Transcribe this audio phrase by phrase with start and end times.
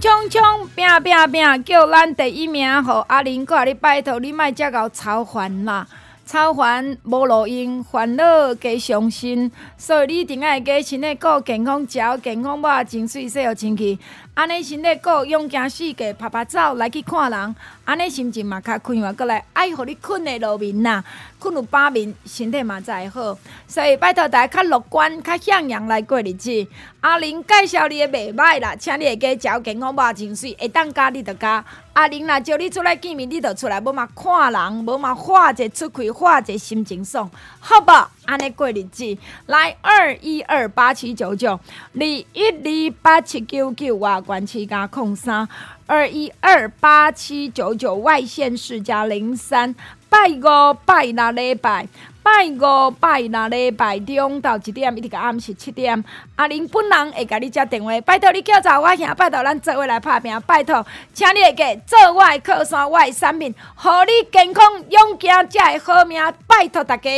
[0.00, 0.66] 冲冲！
[0.74, 1.64] 拼拼拼！
[1.64, 5.86] 叫咱第一名，互阿玲，哥你拜托你莫遮够操烦啦。
[6.24, 13.98] 操烦无路用，烦恼加伤心，所以你一定爱加穿的够健康，食健康饱，真水洗好清气。
[14.32, 21.02] 安尼身体顾勇行四界拍拍走来去看人，安尼心情嘛较快活，过来爱互你困的落眠呐，
[21.38, 23.38] 困有饱眠，身体嘛才会好。
[23.66, 26.66] 所以拜托大家较乐观、较向阳来过日子。
[27.00, 31.62] 阿玲介绍你的袂歹啦，请你加食健康饱，真水会当加你就加。
[31.92, 37.92] 阿玲若叫你出来见面，你就出来，无嘛看人，无嘛化者出开，化者心情爽，好不？
[38.24, 45.48] 安尼过日子，来二一二八七九九，二一二八七九九啊，关七加空三，
[45.86, 49.74] 二一二八七九九外线四加零三，
[50.10, 51.86] 拜五拜六礼拜，
[52.22, 67.10] 拜五拜六礼拜中到一点，一直到暗时七点，阿玲本人会甲你接电话，拜托你叫查我兄，拜托咱做伙来拍拼，拜托，请你会记做我的靠山，我的产品，互你健康勇健才会好命，拜托大家。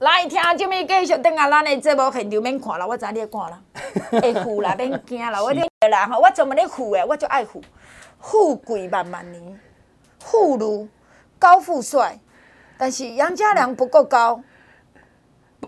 [0.00, 3.58] 来听即面继续等下咱的节目现场免看了，我知你会看了，
[4.20, 7.62] 会富啦，免惊啦，我听啦吼，我专门咧富的，我就爱富，
[8.20, 9.58] 富贵万万年，
[10.20, 10.86] 富如
[11.38, 12.18] 高富帅，
[12.78, 14.40] 但是杨家良不够高，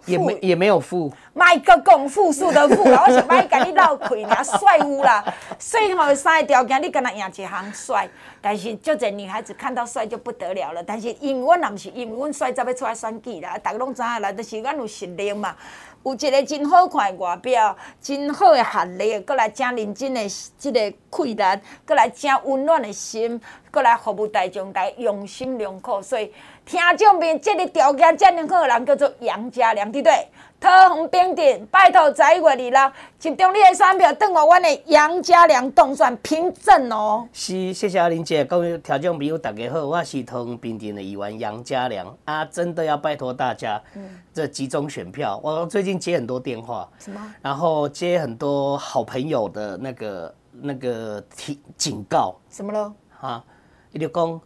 [0.06, 5.24] 也没也没有富，卖个讲富数的富啦， 我想买甲你绕开啦帅有啦，
[5.58, 8.08] 所以吼三个条件你跟他赢一项帅。
[8.40, 10.80] 但是，就这女孩子看到帅就不得了了。
[10.80, 15.56] 但是，因为我也不是因为阮帅才要出来选举啦，大家拢知影啦，就是阮有实力嘛，
[16.04, 20.20] 有一个真好看的外表，真好的学历，搁来正认真的
[20.56, 21.42] 这个气力，
[21.84, 23.40] 搁来正温暖的心，
[23.78, 26.02] 搁来服务大众，来用心良苦。
[26.02, 26.32] 所以，
[26.66, 30.26] 听众朋友，这个条件这么好的人叫做杨家良，对不对？
[30.60, 37.28] 桃红冰镇，拜托十一月二六，集中你的选票，等我阮的杨家良当选凭证哦。
[37.32, 45.38] 是，谢谢阿玲姐，各位听众朋友，大家好，我是桃红冰镇的议员杨家良啊，真的要拜托大家，嗯，这集中选票。
[45.40, 47.34] 我最近接很多电话，什么？
[47.40, 52.92] 然后接很多好朋友的那个那个提警告，什么了？
[53.20, 53.44] 啊，
[53.92, 54.40] 你就讲，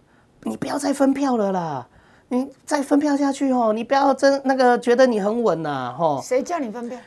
[0.45, 1.87] 你不要再分票了啦。
[2.29, 6.21] 你再分票下去哦，你不要真那个觉得你很稳呐，吼。
[6.23, 6.99] 谁叫你分票？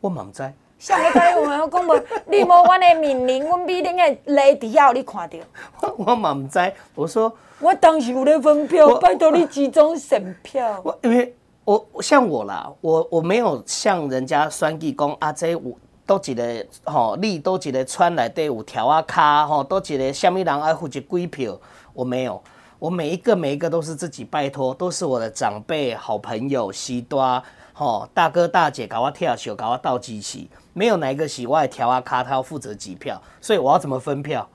[0.00, 0.52] 我嘛不知。
[0.78, 1.94] 上个台我们讲无，
[2.30, 5.38] 你无阮的命令，阮必定的雷底下你看到。
[5.80, 6.72] 我我嘛唔知。
[6.94, 10.80] 我说我当时有咧分票，拜托你集中选票。
[10.84, 11.34] 我因为
[11.64, 15.60] 我像我啦，我我没有像人家选举讲啊，这有
[16.06, 21.58] 都一个吼，你都一个村内底有条啊卡吼，都一个什么人爱负责几票，
[21.92, 22.40] 我没有。
[22.78, 34.46] 我每一个每一个都是自己拜托，都是我的长辈、好朋友、师大、吼大哥大姐搞我跳秀，搞我倒机器，没有哪一个喜外条啊卡，他要负责几票，所以我要怎么分票？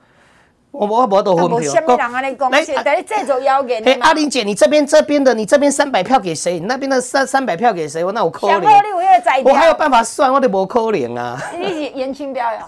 [0.71, 1.73] 我我我都分票。
[2.49, 3.81] 来，这种要给。
[3.83, 6.59] 嘿，阿玲姐，你这边这边的，你这边三百票给谁？
[6.59, 8.03] 你那边的三三百票给谁？
[8.03, 8.61] 我那我扣零。
[9.43, 11.37] 我还有办法算，我得无扣零啊。
[11.57, 12.65] 你是颜清标呀？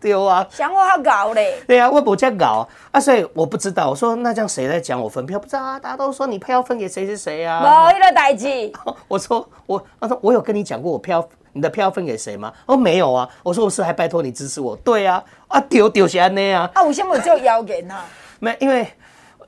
[0.00, 0.46] 对啊。
[0.50, 1.54] 想我好搞嘞。
[1.66, 3.90] 对啊，我不这样搞啊，所以我不知道。
[3.90, 5.38] 我说那这样谁在讲我分票？
[5.38, 7.60] 不知道啊，大家都说你票分给谁谁谁啊。
[7.60, 8.72] 没那个代志。
[9.08, 11.28] 我说我，他说我有跟你讲过我票。
[11.52, 12.52] 你的票分给谁吗？
[12.66, 13.28] 哦，没有啊。
[13.42, 14.76] 我说我是还拜托你支持我。
[14.76, 16.70] 对啊，啊丢丢些那啊。
[16.74, 18.02] 啊，为什么就要给他？
[18.38, 18.86] 没，因为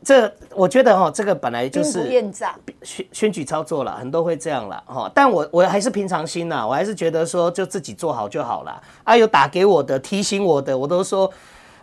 [0.05, 2.11] 这我觉得哈，这个本来就是
[2.83, 5.11] 选选举操作了，很多会这样了哈。
[5.15, 8.83] 但我我还是平常心呐，我还是觉得说就自己做好就好了。
[9.05, 11.31] 啊，有打给我的提醒我的，我都说。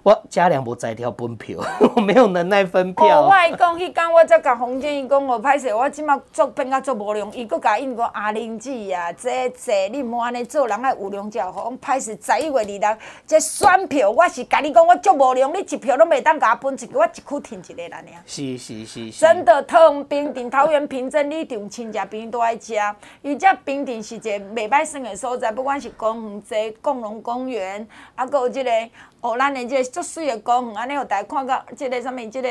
[0.03, 1.59] 我家良无在条分票，
[1.95, 3.21] 我没有能耐分票。
[3.21, 11.69] 哦、我爱讲，迄天我才甲洪建义讲，我歹势，我即马做变甲做无良，伊佫甲因讲阿玲姐啊，这这你莫安尼做，人爱有良才好。
[11.69, 18.23] 我歹势十一月二日，这选票我是甲你讲，我足无良，你一票拢袂当甲我分一个，我一区停一个啦，尔。
[18.25, 19.19] 是是是是。
[19.19, 22.73] 真的，桃园平顶、桃园平镇，你从亲戚朋友都爱食，
[23.21, 28.71] 伊遮平顶是一个袂歹耍的所在，不管是公园、这共荣公园，啊，搁有这个。
[29.21, 32.49] 哦，咱的这个足水的公园，安尼有大家看到这个什么，这个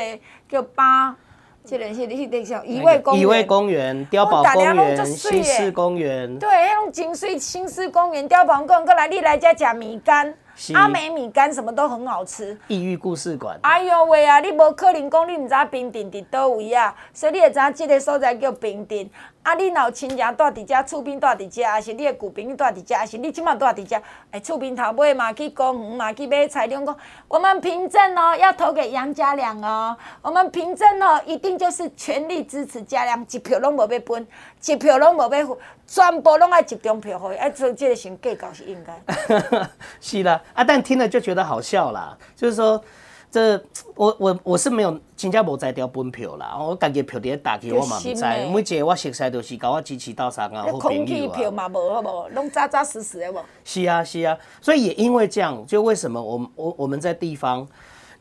[0.49, 1.15] 叫巴
[1.63, 6.39] 这个是你那叫乙未公园、乙未公园、碉堡公园、新市公园。
[6.39, 10.33] 对，那种景水新市公园、碉堡公园，过来你来家吃米干。
[10.75, 12.55] 阿美米干什么都很好吃。
[12.67, 13.57] 异域故事馆。
[13.63, 14.39] 哎呦喂啊！
[14.41, 19.09] 你无可能讲你唔知平镇伫倒位啊，所以你会知影这个所在叫平镇。
[19.43, 23.99] 啊，你若有亲戚住伫遮，厝边住伫遮，还是你的旧朋友住伫遮，还是你即马住伫遮？
[24.29, 26.97] 哎，厝边头尾嘛去公园嘛去买菜，你讲
[27.27, 29.97] 我们凭证哦，要投给杨家良哦。
[30.21, 34.27] 我们凭证哦，一定就是全力支持家良，一票拢无要分，
[34.63, 37.37] 一票拢无要，全部拢爱集中票给伊。
[37.37, 39.69] 哎，所以这个是计较是应该。
[39.99, 42.83] 是啦，啊，但听了就觉得好笑啦，就是说。
[43.31, 43.63] 这
[43.95, 48.15] 我我我是没有真正无在调本票啦，我家己票伫咧打去，我嘛毋知。
[48.15, 51.05] 每一个我熟悉就是甲我支持到三啊好朋友啊。
[51.05, 53.37] 空气票嘛无好无，拢扎扎实实的无。
[53.63, 57.65] 是啊是啊，所以也因为这样，就为什么我我我们在地方。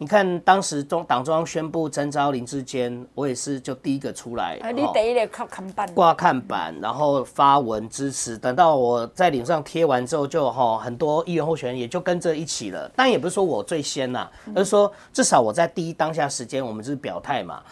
[0.02, 8.38] 你看，当时中党中央宣布征召林志坚，我也是就第一个出来，你第一个靠看板，挂看板，然后发文支持。
[8.38, 12.91] 等到我在脸上贴完之后，就哈很多议员候选人也就跟着一起了。
[12.97, 17.62] 但也不是说我最先呐，而是说至少我在第一当下时间，我们就是表态嘛。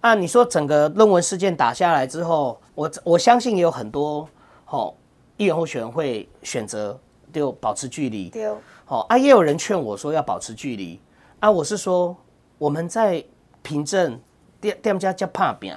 [0.00, 4.28] 啊，你说整个论文事件打下来之后，我我相信也有很多
[4.64, 4.92] 哈
[5.36, 6.98] 议员候选人会选择
[7.32, 8.52] 就保持距离，对，
[8.84, 10.98] 好啊，也有人劝我说要保持距离。
[11.40, 12.16] 啊，我是说，
[12.58, 13.24] 我们在
[13.62, 14.18] 凭证
[14.60, 15.72] 店店家叫怕饼，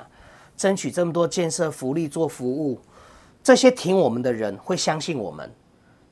[0.57, 2.79] 争取这么多建设福利做服务，
[3.43, 5.47] 这些挺我们的人会相信我们，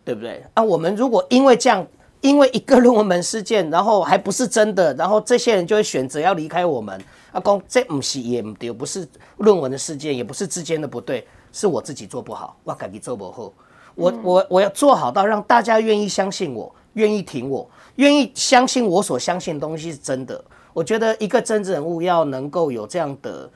[0.06, 0.46] 对不对？
[0.54, 1.84] 啊，我们如果因为这样，
[2.22, 7.02] 因为一个论文门事件，然后还不是真的，然后这些人就会选择要离开我们。
[7.31, 9.07] 啊，公这不是也不对，不是
[9.38, 13.52] 论文的事件，也不是之间的不对，是我自己做不好，我自己做不好。
[13.95, 17.68] 我我我要做好到让大家愿意相信我，愿意挺我。
[18.00, 20.42] 愿意相信我所相信的东西是真的。
[20.74, 23.50] 我觉得一个政治人物要能够有这样的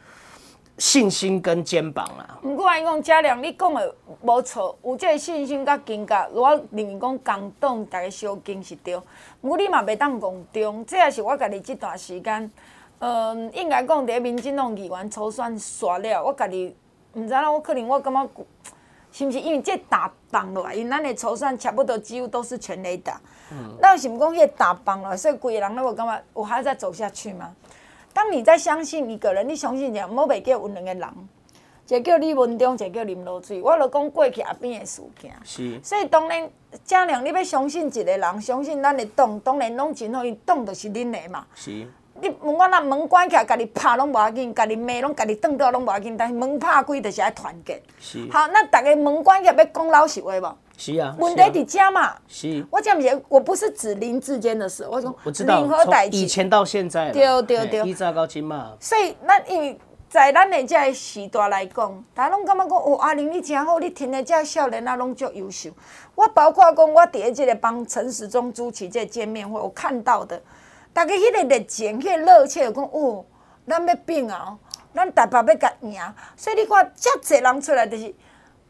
[0.78, 2.38] 信心跟肩膀啊。
[2.42, 9.00] 不过我讲家良，你讲的无错，有这个信心甲肩胛，我认为讲感动大家小金是对。
[9.40, 12.52] 不过你嘛袂当讲中，这也是我家己这段时间，
[13.00, 16.76] 嗯，应该讲在民进党议员初选刷了，我家己
[17.14, 18.30] 毋知影，我可能我感觉
[19.14, 23.22] 是毋是因为这打棒落来，因为咱的初选差不多几乎都是全雷打。
[23.80, 26.24] 那是不讲也打崩了，所以规个人那我感觉？
[26.34, 27.54] 我还要再走下去吗？
[28.14, 31.10] 当你在相信一个人，你相信讲某袂叫有两个人，
[31.88, 33.62] 一个叫李文忠，一个叫林罗水。
[33.62, 35.32] 我著讲过去阿边的事件。
[35.44, 35.80] 是。
[35.84, 36.50] 所以当然，
[36.86, 41.46] 正良你要相信一个人，相信咱的党，当然拢真好，伊党就是恁的嘛。
[41.56, 41.88] 是。
[42.22, 47.82] 你问我那门关起来，家己拍拢无要紧，家己骂拢家己挡掉拢无要紧，但是门拍开就是爱团结。
[48.00, 48.30] 是。
[48.32, 50.58] 好，那逐个门关起来要讲老实话无？
[50.76, 52.16] 是啊，问题伫遮嘛。
[52.28, 52.66] 是。
[52.72, 58.76] 我讲是，我不是指林志坚的事，我说我知道任何代志，以前到现在，对对对，以早到今嘛。
[58.80, 59.80] 所以，咱因为
[60.10, 65.70] 在咱的这个时代来讲，大家拢感觉讲哦，阿玲你真好，你听的这少年啊，拢足优秀。
[66.16, 70.42] 我包括讲，我第一这个帮陈时中主持这个见面会，我看到的，
[70.92, 73.24] 大家迄个热情、迄个热切，讲哦，
[73.68, 74.58] 咱要拼啊，
[74.94, 76.02] 咱台北要甲赢。
[76.36, 78.14] 所以你看，遮济人出来就是。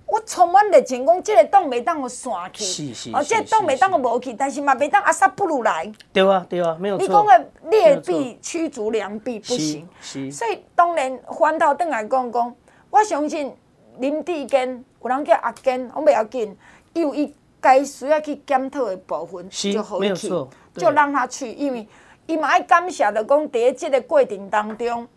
[0.05, 5.91] 我充满热情，讲即个党袂当我散去，哦，这个党袂当我无去，但是嘛袂当阿萨不如来。
[6.11, 7.07] 对啊，对啊，没有错。
[7.07, 9.87] 你讲的劣币驱逐良币不行，
[10.31, 12.55] 所以当然反头转来讲讲，
[12.91, 13.55] 我相信
[13.97, 16.55] 林志坚有人叫阿坚，我袂要紧，
[16.93, 20.29] 伊有伊该需要去检讨的部分就好去，
[20.75, 21.87] 就让他去，因为
[22.27, 25.07] 伊嘛爱感谢的讲，伫这个过程当中，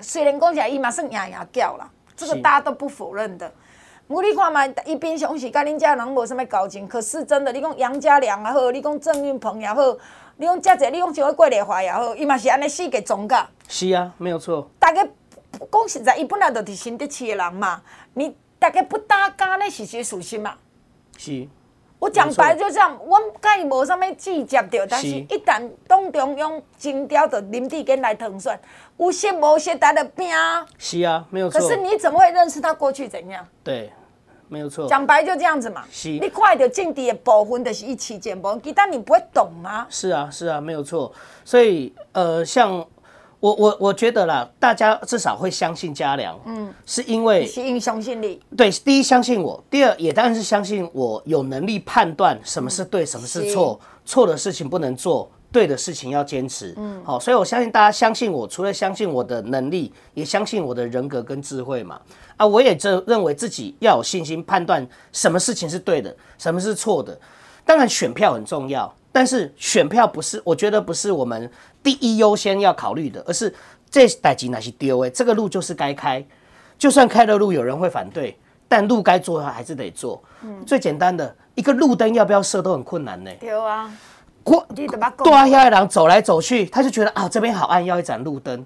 [0.00, 3.50] 虽然讲起来伊嘛算赢赢叫啦，这个大家都不否认的。
[4.10, 9.96] 我你看嘛，伊平常时甲恁遮人无啥物交情，可是真的，你讲杨家良也好，你讲郑运鹏也好，
[10.36, 13.48] 你讲遮济，你讲像个郭丽华也好，伊嘛是安尼四个总噶。
[13.68, 14.68] 是啊，没有错。
[14.80, 15.06] 大家
[15.70, 17.80] 讲实在，伊本来就是新德市的人嘛，
[18.14, 20.54] 你大家不搭嘎咧，是些属实嘛。
[21.16, 21.46] 是。
[22.00, 28.58] 我讲白就这样，我甲伊无啥物计较着，但是一旦党中央征调着林志坚来腾选，
[28.96, 30.28] 有些无些他的拼。
[30.78, 31.60] 是啊，没有错。
[31.60, 33.46] 可是你怎么会认识他过去怎样？
[33.62, 33.92] 对。
[34.50, 35.84] 没有错，讲白就这样子嘛。
[35.90, 39.86] 是，你看到政治的部分就是一起见部分，其他你不会懂吗？
[39.88, 41.12] 是啊，是啊，没有错。
[41.44, 42.84] 所以，呃，像
[43.38, 48.40] 我我我觉得啦，大家至少会相信嘉良，嗯，是因为是因相信你。
[48.56, 55.30] 对，第一相信我，第二也当然是相信我有能力判断什么是对，什么是错，错的事情不能做。
[55.52, 62.00] 对的事情要坚持，嗯，好，所以我相信大家相信我，除了相信我的能力，也相信我的人格跟智慧嘛。
[62.36, 67.18] 啊，我也这认为自己要有信心判断什么事情是对的，什么是错的。
[67.64, 71.50] 当然，选票很重要，但是选票不是，我觉得不是我们
[71.82, 73.52] 第一优先要考虑的，而是
[73.90, 76.24] 这代志那是对的，这个路就是该开，
[76.78, 78.38] 就算开了路有人会反对，
[78.68, 80.22] 但路该做还是得做。
[80.42, 83.30] 嗯，最简单的一个路灯要不要设都很困难呢。
[83.38, 83.92] 丢啊，
[84.42, 84.66] 过
[85.18, 88.64] 多啊，下一郎走来走去，他就觉得啊这边好暗，要一盏路灯。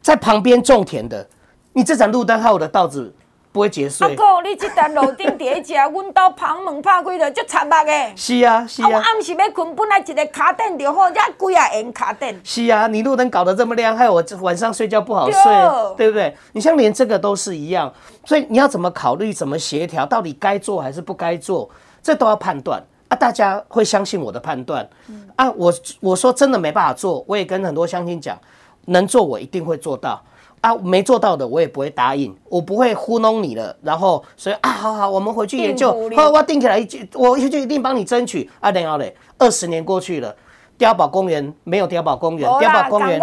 [0.00, 1.26] 在旁边种田的，
[1.72, 3.14] 你这盏路灯害我的稻子
[3.52, 4.06] 不会结穗。
[4.06, 8.12] 阿哥，你这盏路灯第一只，阮兜旁门拍开的，就惨目的。
[8.16, 8.88] 是啊，是啊。
[8.88, 12.40] 我暗时要困，本来一个卡灯就好，才几啊个卡灯。
[12.44, 16.36] 是啊，你路灯搞得这么亮，害我晚上睡觉不好睡，对，对不对？
[16.52, 17.92] 你像连这个都是一样，
[18.24, 21.70] 所以你要怎么考虑，怎么协调，到底该做还是不该做，
[22.02, 23.16] 这都要判断啊。
[23.16, 25.50] 大家会相信我的判断、嗯、啊。
[25.52, 28.38] 我我说真的没办法做，我也跟很多乡亲讲。
[28.86, 30.22] 能做我一定会做到
[30.60, 33.74] 啊，没做到的我也不会答应，我不会糊弄你了。
[33.80, 38.70] 然后所以啊，好好，我们回去研究，好，我定起来，我就一定帮你争取啊。
[38.70, 40.36] 然后嘞，二十年过去了，
[40.78, 43.18] 碉堡公园没有碉堡公园，碉堡公园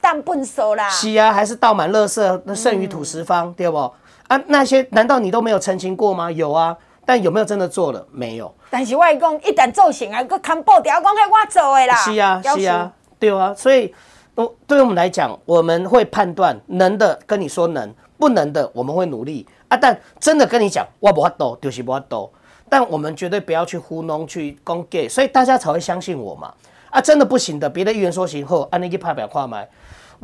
[0.00, 3.78] 当笨手啦，是啊，还是倒满垃圾，那剩余土石方，嗯、对不？
[4.26, 6.28] 啊，那些难道你都没有澄清过吗？
[6.32, 6.76] 有啊，
[7.06, 8.06] 但有没有真的做了？
[8.10, 8.54] 没有。
[8.70, 11.94] 但是我讲一旦做成啊，个看报条讲系我做的啦。
[11.96, 13.94] 是啊，是啊，对啊，所以。
[14.36, 19.76] 我对我们来讲，我们会判断能的跟你说能，不能的我们会努力啊。
[19.76, 22.28] 但真的跟你讲，我不法度就是不法度，
[22.68, 26.52] 但我们绝对不要去糊弄去讲假，所以大家才会相信我嘛。
[26.90, 29.68] 啊，真的不行的，别的议员说行后，按那个拍表跨买。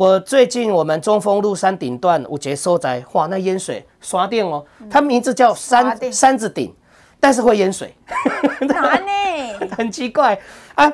[0.01, 6.75] 我最近我们中峰路山顶段五节收窄，哇，那淹水刷电哦，它名字叫山山子顶，
[7.21, 7.95] 但是会淹水，
[8.67, 9.69] 哪呢？
[9.77, 10.41] 很奇怪
[10.75, 10.91] 啊。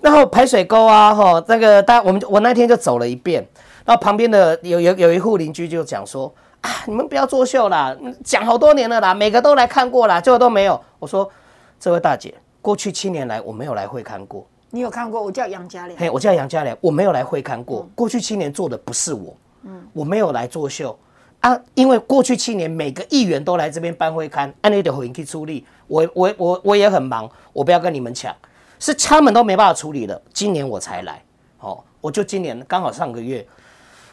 [0.00, 3.46] 然后排水沟啊，哈，那个大家我们我那天就走了一遍，
[3.84, 10.80] 然后旁边的有有有一户邻居就讲说啊，你们不要作秀啦，讲好多年了啦，每个都来看过啦，最后都没有。
[10.98, 11.30] 我说，
[11.78, 14.44] 这位大姐，过去七年来我没有来会看过。
[14.70, 15.22] 你有看过？
[15.22, 15.98] 我叫杨家良。
[15.98, 17.88] 嘿，我叫杨家良，我没有来会看过。
[17.94, 20.98] 过去七年做的不是我，嗯，我没有来作秀
[21.40, 28.34] 啊，因为过去七年每个议员都来这边办会刊，按你的回应去出力，我我我我也很忙，我不要跟你们抢。
[28.80, 31.20] 是他们都没办法处理了，今年我才来，
[31.58, 33.44] 哦，我就今年刚好上个月，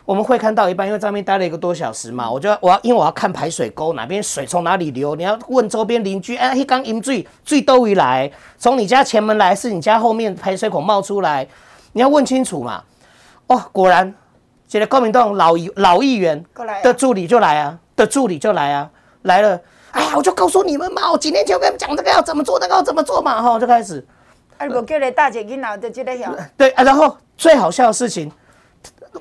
[0.06, 11.48] 我们会看到一半，因为在那边待了一个多小时嘛，我就我要因为我要看排水沟哪边水从哪里流，你要问周边邻居，哎，一缸饮水水都会来，从你家前门来，是你家后面排水孔冒出来，
[11.94, 12.84] 你要问清楚嘛。
[13.48, 14.14] 哦，果然，
[14.68, 16.44] 现在高明栋老老议员
[16.84, 18.90] 的助理就来啊，的助理就来啊，
[19.24, 19.60] 来了，
[19.92, 24.06] 哎呀，我就告诉你们嘛，我几年前我跟你们讲这个要怎么做，那个要怎么做嘛，哈，就开始。
[24.58, 26.32] 哎，我叫你大姐囡仔就记得晓。
[26.56, 28.32] 对啊，然后最好笑的事情，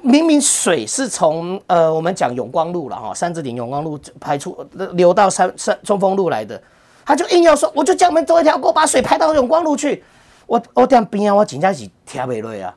[0.03, 4.57] 明明水是从呃我们讲永光路了哈，三子岭永光路排出
[4.93, 6.61] 流到三三中丰路来的，
[7.05, 10.03] 他就硬要说，我就叫我们走一条沟，把水排到永光路去。
[10.47, 12.75] 我我点边啊，我紧张是听不落啊，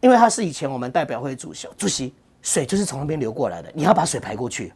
[0.00, 4.72] 因为他是以前我们代表会主席，主席水就是从那边流过来的，你要把水排过去。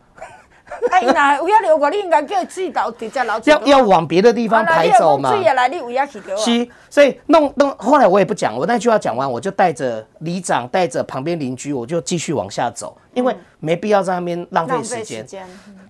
[0.90, 3.40] 哎，那为了流过，你应该叫水道直接流。
[3.46, 5.30] 要要往别的地方排走嘛。
[5.30, 15.26] 水也来，你为了去是，所以弄弄，后来我也不讲，我那句话讲完，我就带着里长，带着旁边邻居，我就继续往下走，因为没必要在那边浪费时间。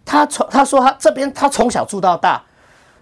[0.05, 2.43] 他从他说他这边他从小住到大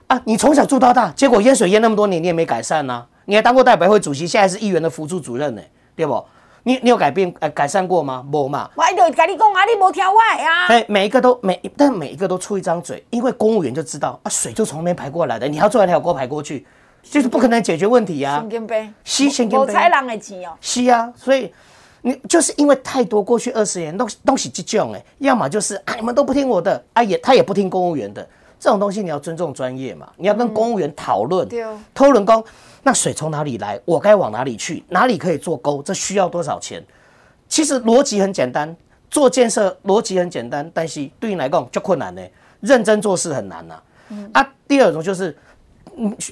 [0.08, 3.06] 啊，你从小住到大，结果淹水淹那么多年，你也没改善呐、啊。
[3.26, 5.62] 你还当过代表会主席，现在是议员的辅助主任呢，
[5.96, 6.24] 对不？
[6.66, 8.26] 你你有改变呃改善过吗？
[8.28, 8.68] 没嘛。
[8.74, 10.66] 我就跟你讲啊，你没听我啊。
[10.66, 16.66] 哎，每一个都每，但每一个都出一张嘴，因为公务员就知道啊，水就从那边排过来的，你要做一条沟排过去，
[17.04, 18.40] 就是不可能解决问题呀、啊。
[18.40, 19.56] 现金杯，是现金杯。
[19.58, 20.54] 我人的钱哦。
[20.60, 21.52] 是啊，所以
[22.02, 28.28] 你就是因为太多过去二十年都东西这种哎，要么就是啊你们都不听我的啊也他也不听公务员的
[28.58, 31.46] 这种东西，你要尊重专业嘛，你要跟公务员讨论，
[31.94, 32.42] 偷人工。
[32.82, 33.80] 那水从哪里来？
[33.84, 34.82] 我该往哪里去？
[34.88, 35.82] 哪里可以做沟？
[35.82, 36.82] 这需要多少钱？
[37.48, 38.74] 其实逻辑很简单，
[39.10, 42.22] 做建设逻辑很简单，但是对你来讲就困难呢。
[42.60, 43.82] 认真做事很难呐、啊。
[44.08, 45.36] 嗯、啊，第二种就是，嗯，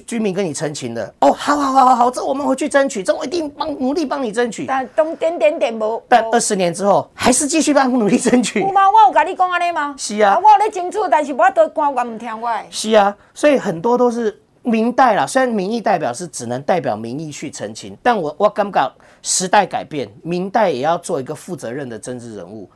[0.07, 4.65] 居民跟你澄清的哦，好好好好好，这我们回去争取，这我一定帮努力帮你争取。
[4.65, 6.01] 但东点点点无。
[6.07, 8.61] 但二十年之后还是继续帮努力争取。
[8.61, 8.81] 有吗？
[8.89, 9.95] 我有跟你讲安尼吗？
[9.97, 12.49] 是啊，我有在争取，但是我都官员唔听我。
[12.69, 14.41] 是啊，所以很多都是。
[14.67, 18.91] 明代啦，虽然民意代表是只能代表民意去澄清，但我我感觉
[19.21, 22.67] 时代改变，明代也要做一个负责任的政治人物。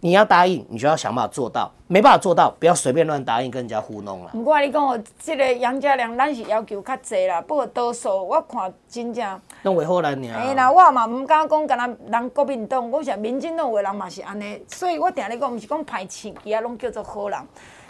[0.00, 4.30] 你要答应，你就要想办法做到；没办法做到，不要随便乱答应，跟人家糊弄了。
[4.32, 9.40] 不过你讲我这个杨家良，咱是要求较济啦，不过多数我看真正。
[9.62, 10.32] 拢为好难呢？
[10.32, 17.38] 哎，那我嘛唔敢讲，敢若人国民党，我想民进党的人嘛是安尼，所以我定咧讲，唔是讲排斥，伊啊拢叫做好人。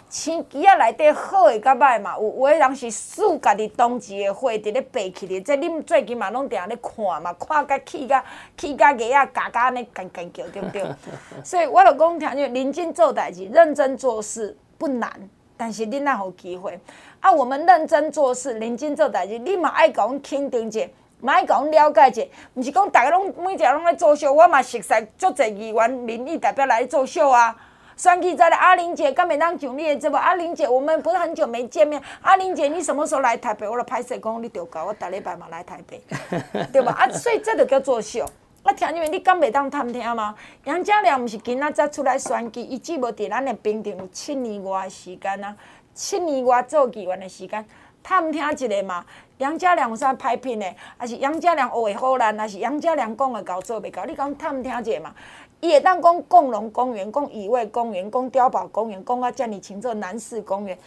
[0.09, 8.23] 生机仔内底好诶甲歹嘛，有有诶人是数家己当季诶花伫咧爬起哩，即恁最近嘛拢定咧看嘛，看甲气甲
[8.57, 10.83] 气甲个啊，嘎嘎安尼干干叫对毋对？
[11.45, 15.11] 所以我着讲听你认真做代志，认真做事不难，
[15.55, 16.79] 但是恁若有机会
[17.19, 20.89] 啊，我们认真做事，认真做代志，你嘛爱甲阮肯定者，
[21.21, 27.55] 嘛爱甲阮了解者，毋是讲逐个拢每一个拢咧作秀，我嘛熟悉足侪议员民意代表来作秀啊。
[27.99, 30.15] 选举在了，阿玲姐，刚没当上你的这不？
[30.15, 32.01] 阿玲姐，我们不是很久没见面。
[32.21, 33.67] 阿玲姐，你什么时候来台北？
[33.67, 36.01] 我来拍摄讲你丢搞，我大礼拜嘛来台北，
[36.71, 36.93] 对吧？
[36.97, 38.25] 啊，所以这就叫作秀。
[38.63, 40.33] 我，听你们，你敢没当探听吗？
[40.63, 45.53] 杨家良不是今仔才出来选举，伊只无伫咱的平定有七年外的时间啊，
[45.93, 47.65] 七年外做议员的时间，
[48.01, 49.05] 探听一个嘛。
[49.39, 50.65] 杨家良有啥歹品的？
[50.97, 52.37] 还是杨家良学的好难？
[52.37, 54.05] 还是杨家良讲的搞做袂到？
[54.05, 55.13] 你讲探听一下嘛？
[55.61, 60.77] 伊会当讲共荣公园、讲乙未公园、讲碉堡公园、讲啊遮尔清楚南市公园，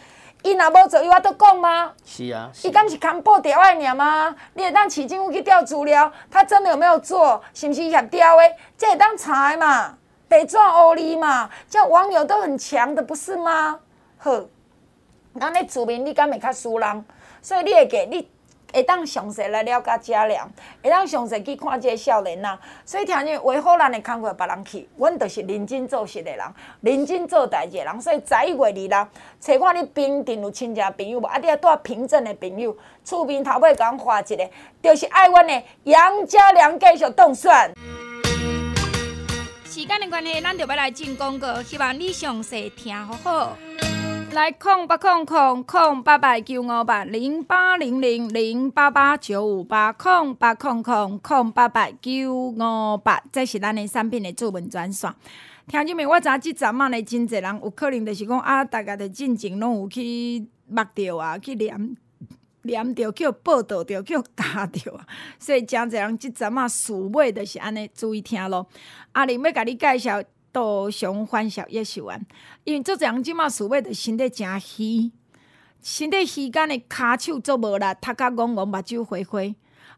[0.41, 1.93] 伊若无做，伊我都讲吗？
[2.03, 2.51] 是啊。
[2.63, 4.35] 伊敢是扛报调爱尔吗？
[4.53, 7.41] 你会当市政府去调资料，他真的有没有做？
[7.53, 8.43] 是毋是协调的？
[8.77, 9.97] 这会当查嘛？
[10.27, 11.49] 白纸黑字嘛？
[11.69, 13.79] 这网友都很强的，不是吗？
[14.17, 14.41] 好，
[15.39, 17.05] 咱咧主民你敢会较输人？
[17.43, 18.32] 所以你会记你。
[18.73, 20.49] 会当详细来了解家良，
[20.81, 22.57] 会当详细去看这个少年呐。
[22.83, 26.45] 所以听见为好咱的看过别人去，阮就是认真做事的人，
[26.81, 28.01] 认真做代志的人。
[28.01, 29.07] 所以十一月二日，
[29.39, 31.27] 找看你平定有亲戚朋友无？
[31.27, 32.75] 啊，你还带平镇的朋友，
[33.05, 34.49] 厝边头尾讲画一个，
[34.81, 37.71] 就是爱阮的杨家良继续当选。
[39.65, 43.57] 时间的关系，咱就要来进广告，希望你详细听好好。
[44.33, 55.13] 来空八空空空八八九五八零八零零零八八九五八空八空空空八八九五八，这是咱的产品的主文专线。
[55.67, 56.07] 听见没？
[56.07, 61.95] 我知影即阵仔咧，真侪人有可能就是讲啊，大家的进前拢有去目着啊，去念
[62.63, 65.05] 念着，叫报道着，叫加着啊。
[65.37, 68.67] 所以真侪人即阵仔事尾就是安尼，注意听咯。
[69.11, 70.23] 阿玲要甲你介绍。
[70.53, 72.23] 杜熊欢笑叶秀安，
[72.63, 75.11] 因为做这样即马事尾的身体诚虚，
[75.81, 79.39] 身体虚干的骹手做无力，头壳戆戆，目睭花花，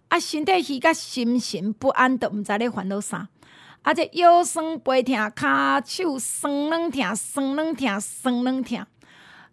[0.08, 3.27] 啊，身体虚甲心神不安，都毋知咧烦恼啥。
[3.82, 8.88] 啊，这腰酸背疼，骹手酸软疼，酸软疼，酸软疼，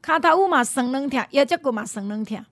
[0.03, 2.43] 骹头有嘛酸软疼，腰脊骨嘛酸软疼。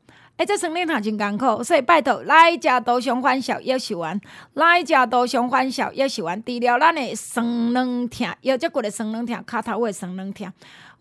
[0.41, 4.19] 哎，这生理堂真艰苦，所以拜托来食杜熊欢笑叶秀安，
[4.55, 10.51] 来食杜熊欢笑叶秀安，治疗咱的酸软痛，腰脊骨的酸软痛，骹头的酸软痛，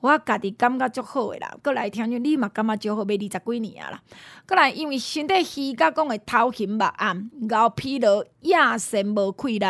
[0.01, 1.49] 我家己感觉足好诶啦。
[1.63, 4.01] 过来听你，你嘛感觉足好，要二十几年啊啦。
[4.45, 9.65] 过来，因为身体虚甲讲诶头昏目暗，熬疲劳，夜神无气力。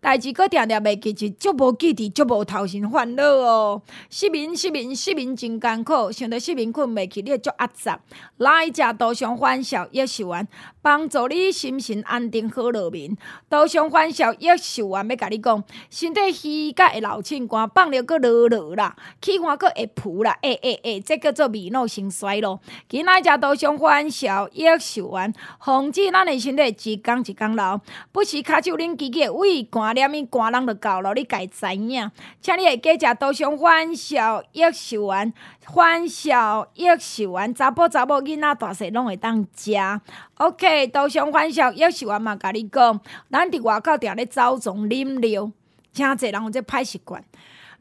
[0.00, 3.82] 代志阁定定袂记住，足无记忆，足无头前烦恼哦。
[4.08, 8.00] 失眠失眠失眠真艰苦，想着失眠困袂去，你会足压榨。
[8.38, 10.48] 来遮多想欢笑叶秀完，
[10.80, 13.14] 帮助你心神安定好入眠。
[13.50, 22.58] 多想欢笑叶秀完要甲你讲，身体虚甲会老凊汗，放了阁落落啦，气汗阁会浮啦，诶诶诶，这叫做面脑生衰咯。
[22.88, 25.30] 今来食杜熊欢笑叶秀完，
[25.62, 27.78] 防止咱的身体一工一工老，
[28.12, 29.89] 不是骹手恁记记胃寒。
[29.92, 32.10] 连咪寒人就够了，你该知影。
[32.40, 35.32] 请你会加食多香欢笑叶秀丸，
[35.66, 39.72] 欢笑叶秀丸，查甫查某囡仔大细拢会当食。
[40.36, 43.00] OK，多香欢笑叶秀丸嘛，甲你讲，
[43.30, 45.50] 咱伫外口定咧走总啉料，
[45.92, 47.24] 真侪人有这歹习惯。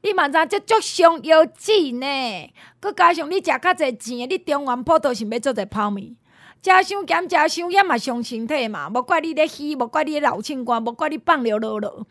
[0.01, 2.53] 你嘛知这足伤腰子呢？
[2.81, 6.15] 佮加上你食较侪钱，你中元普都是要做者泡面。
[6.61, 12.05] 食伤咸，食伤盐嘛伤身体嘛，无怪你咧虚，无怪你咧老清官，无怪你放尿落落。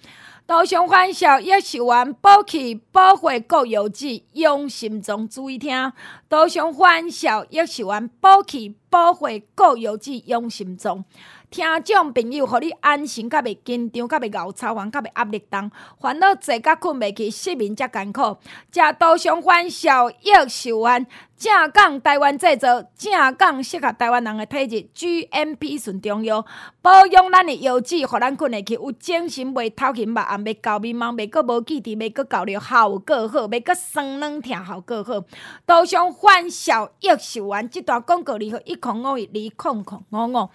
[0.46, 5.92] 多想欢笑叶秀安，补气保血顾腰子，用心中注意听。
[6.26, 11.04] 多想欢笑叶秀安，补气保血顾腰子，用心中。
[11.50, 18.36] 听众朋友，互你安心，较袂紧张，较袂熬操烦，较袂压力重，烦恼济，甲困袂去，失眠则艰苦。
[18.70, 21.06] 食多香欢笑叶秀安，
[21.38, 26.44] 正港台湾制造，正港适合台湾人的体质，GMP 纯中药，
[26.82, 35.20] 保养咱的腰子，互咱困会去，有精神，袂头晕目暗，袂搞迷茫，袂阁无记忆，袂阁搞了效果好，袂阁酸软痛效果好。
[35.66, 40.50] 杜熊欢笑叶秀丸，这段广告里头一空五二，二空空五五。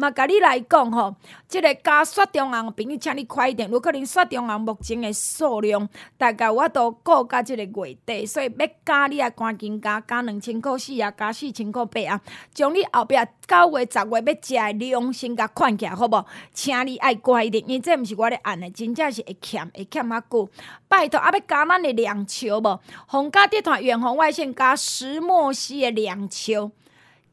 [0.00, 1.12] 嘛，甲你来讲吼，
[1.48, 3.68] 即、个加雪中红朋友，请你快一点。
[3.68, 12.20] 如果恁雪中红目前的数量大概我都过到即个月底，所以要加你啊，赶紧加，加两千块四啊，加四千块八啊，
[12.54, 16.24] 将你后壁九月、十月要食的量先甲款起来，好无？
[16.52, 20.48] 请你爱乖一点，因为这毋是我咧按的，真正是会欠，会欠较久。
[20.86, 22.80] 拜托，啊要加咱的两球无？
[23.08, 26.70] 红家集团远红外线加石墨烯的两球。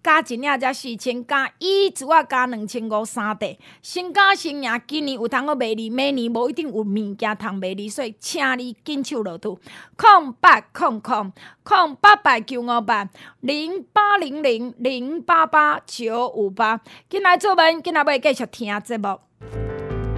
[0.05, 3.57] 加一领才四千，加一组啊加两千五三块。
[3.81, 9.59] 新家新娘今年有通个卖你，明年无一定有物件通卖你，所以请你紧手落土。
[9.97, 19.74] 空八空空空八百九五八零八零零零八八九五八，进来做文，进来要继续听节目。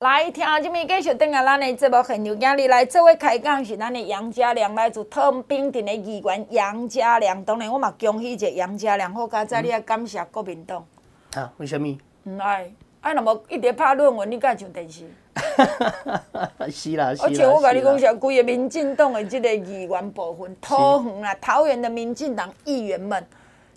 [0.00, 7.44] 来听这面继续等下咱的节目很牛，今日来做位开讲是咱的杨家良，来自汤滨镇的议员杨家良。
[7.44, 10.86] 当然，我嘛恭喜一下杨家良，好佳哉，你也感谢国民党。
[11.34, 11.52] 啊？
[11.56, 11.98] 为什么？
[12.22, 15.04] 唔爱，爱若无一直拍论文，你敢上电视？
[16.70, 17.24] 是啦，是啦。
[17.24, 23.26] 而且我甲你讲，像规个民进党的这个议员部分，桃园啊、桃园的民进党议员们，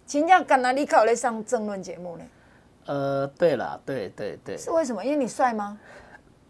[0.05, 2.23] 真正敢若你靠咧上政论节目呢？
[2.85, 4.55] 呃，对啦，对对对。
[4.55, 5.03] 是为什么？
[5.03, 5.79] 因为你帅吗？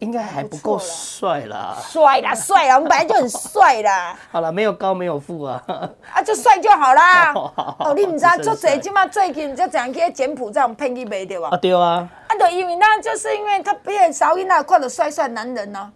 [0.01, 4.17] 应该还不够帅啦，帅啦，帅啦，我们本来就很帅啦。
[4.31, 5.61] 好了，没有高没有富啊，
[6.11, 7.31] 啊，就帅就好啦。
[7.35, 11.49] 哦，你唔知道，做这即嘛最近就这样去柬埔寨骗去卖对吧？
[11.53, 12.09] 啊对啊。
[12.27, 15.91] 啊，就因为那就是因为他变少因那看到帅帅男人呢，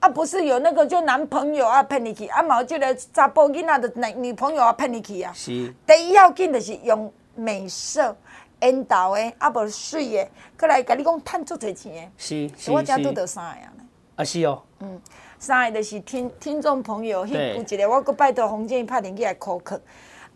[0.00, 5.30] 啊，不是有那个就男朋友啊骗你去，啊，毛就个查甫囡仔的男女朋友啊骗你去啊。
[5.34, 5.70] 是。
[5.86, 8.16] 第一要紧的是用美色。
[8.60, 12.12] 缘投的，啊无水的，过来甲你讲趁足侪钱的。
[12.16, 12.70] 是是是。
[12.70, 13.72] 我家拄到三个啊。
[14.16, 14.62] 啊是哦。
[14.80, 15.00] 嗯，
[15.38, 19.80] 三个就是听听众朋友，迄有一个我阁拜托洪建拍电话来考课，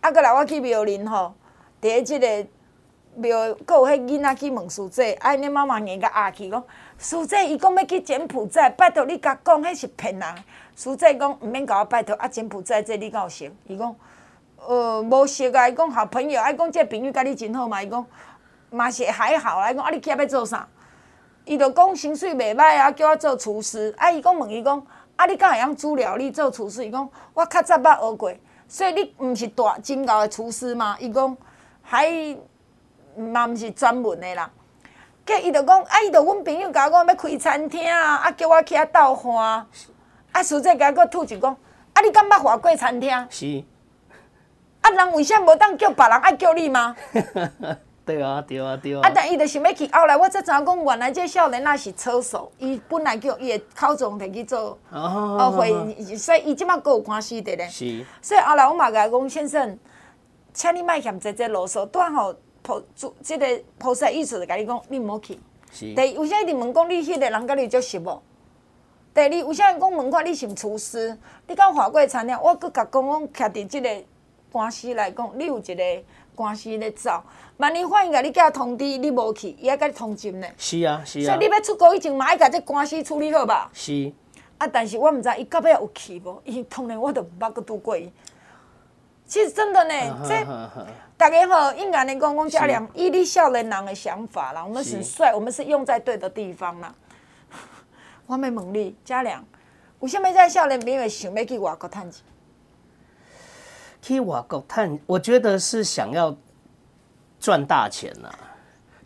[0.00, 1.34] 啊，过来我去庙林吼，
[1.80, 2.46] 第一即个
[3.14, 6.64] 庙，阁有迄囡仔去问师姐，啊，恁妈妈硬甲阿去讲，
[6.98, 10.34] 师姐伊讲要去柬埔寨，拜托你甲讲，迄是骗人。
[10.76, 13.46] 师姐讲毋免甲我拜托，啊，柬埔寨这你敢有熟？
[13.66, 13.94] 伊讲。
[14.66, 15.68] 呃，无熟啊！
[15.68, 17.82] 伊讲好朋友，伊讲即个朋友甲你真好嘛？
[17.82, 18.04] 伊讲
[18.70, 19.70] 嘛是还好啦。
[19.70, 20.66] 伊讲啊，你起来要做啥？
[21.44, 23.94] 伊就讲薪水袂歹啊，叫我做厨师。
[23.98, 24.82] 啊，伊讲问伊讲
[25.16, 26.86] 啊，你敢会晓煮料理做厨师？
[26.86, 28.32] 伊讲我较早捌学过，
[28.66, 30.96] 所以你毋是大真高的厨师嘛？
[30.98, 31.36] 伊讲
[31.82, 32.08] 还
[33.16, 34.50] 嘛毋是专门的啦。
[35.26, 39.66] 计伊就讲啊，伊就阮朋友甲我讲要开餐厅啊，啊叫我去遐斗花。
[40.32, 41.56] 啊，实在甲我吐一讲
[41.92, 43.26] 啊，你敢捌华贵餐厅？
[43.28, 43.62] 是。
[44.84, 46.94] 啊，人为啥无当叫别人爱叫你吗？
[48.04, 49.00] 对啊，对啊，对啊。
[49.02, 57.66] 啊，但伊就想要去，后来我才知影讲，原来这少年那是车手，伊本来叫伊的考状摕去做哦会，所以伊即马阁有关系的咧。
[57.66, 58.04] 是。
[58.20, 59.78] 所以后来我嘛甲伊讲，先生，
[60.52, 65.40] 请你莫嫌这这啰嗦，拄好菩主这个菩萨意思就甲你讲，你毋好去。
[65.72, 65.94] 是。
[65.94, 68.22] 第一，为啥一直问讲你迄个人甲你足熟无？
[69.14, 71.18] 第二，为啥讲问看你是厨师？
[71.46, 72.38] 你敢华贵餐厅？
[72.38, 73.88] 我阁甲讲讲徛伫即个。
[74.54, 75.82] 关系来讲，你有一个
[76.32, 77.20] 官司咧走，
[77.56, 80.46] 万一法院甲你寄通知你无去，伊还甲你通缉呢。
[80.56, 81.24] 是啊，是啊。
[81.24, 83.68] 所以你要出国以前，嘛爱甲这官司处理好吧？
[83.72, 84.12] 是。
[84.58, 88.08] 啊，但是我毋知伊到尾有去无，伊当然我都毋捌阁拄过伊。
[89.26, 90.46] 其实真的呢，啊、这
[91.16, 96.94] 大家好，应该能讲讲家良，伊你少年人的想法啦，我们是帅，我们是用在对的地方啦。
[98.26, 99.44] 我没问你，家良，
[99.98, 102.22] 为什么在少年边会想要去外国趁钱？
[104.04, 106.36] 去外国探，我觉得是想要
[107.40, 108.38] 赚大钱呐、啊，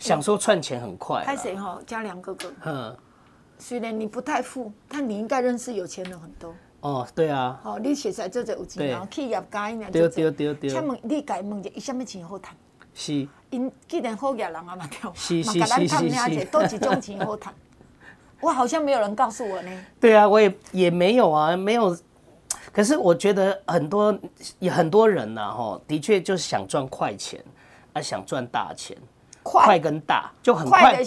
[0.01, 1.23] 想说赚钱很快。
[1.25, 1.79] 开谁哈？
[1.87, 2.53] 家良哥哥。
[2.65, 2.97] 嗯。
[3.61, 6.53] 虽然你不太富，但你应该认识有钱人很多。
[6.81, 7.61] 哦，对啊。
[7.63, 9.93] 好，你现在做这有钱人，企业家一样。
[9.93, 10.69] 对对对对。
[10.69, 12.57] 请问你该问一下，伊什么钱好谈？
[12.93, 13.29] 是。
[13.51, 15.13] 因既然好业人啊嘛，对。
[15.15, 16.45] 是是是是是。
[16.47, 17.55] 都几种钱好谈？
[18.41, 19.71] 我好像没有人告诉我呢。
[20.01, 21.97] 对啊，我也也没有啊，没有。
[22.73, 24.17] 可是我觉得很多
[24.59, 27.43] 有很多人呐，哈，的确就是想赚快钱，
[27.93, 28.97] 啊，想赚大钱，
[29.43, 31.03] 快跟大就很快，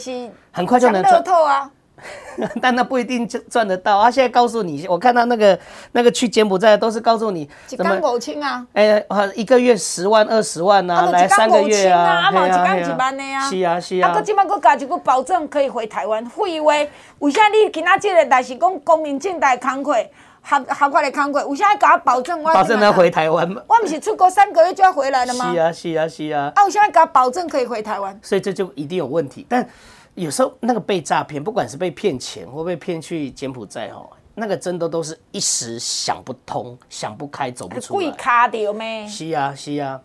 [0.51, 1.13] 很快就能赚。
[1.15, 1.71] 乐透啊，
[2.61, 3.97] 但那不一定赚得到。
[3.99, 5.57] 啊现在告诉你，我看到那个
[5.91, 14.09] 那个去柬埔寨都是告诉你，一天五千啊，哎、欸，一个月十万二十万啊，啊来三个月啊，啊，嘛一天一万的啊，是啊是啊。
[14.09, 16.73] 啊，搁即摆搁加一个保证可以回台湾，废话，
[17.19, 19.95] 为啥你今仔日个代是讲公民正大工课？
[20.41, 22.43] 合合法的工作，有啥给他保证？
[22.43, 23.47] 保证他回台湾？
[23.67, 25.51] 我不是出国三个月就要回来了吗？
[25.53, 26.51] 是啊，是啊，是啊。
[26.55, 29.45] 啊，我现在给他保证可以回台湾，所以这就一定有问题。
[29.47, 29.67] 但
[30.15, 38.11] 有时候那个被诈骗，不管是被骗钱或被骗去柬埔寨哦，那个真的都是一时想不通、想不开、走不出来。
[38.11, 39.07] 卡掉咩？
[39.07, 40.01] 是啊，是啊。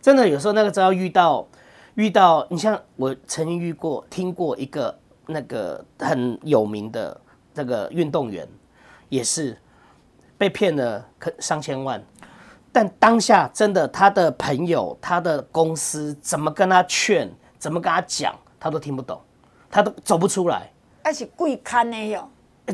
[0.00, 1.46] 真的有时候那个只要遇到
[1.96, 7.20] 遇到，你像我曾经遇过、听过一个那个很有名的
[7.52, 8.48] 这个运动员，
[9.10, 9.56] 也是。
[10.38, 12.02] 被骗了可上千万，
[12.72, 19.20] 但当下真的他的朋友、他的公司怎么跟他劝、怎么跟他讲，他都听不懂，
[19.70, 20.70] 他都走不出来。
[21.02, 22.28] 还是贵看的哟。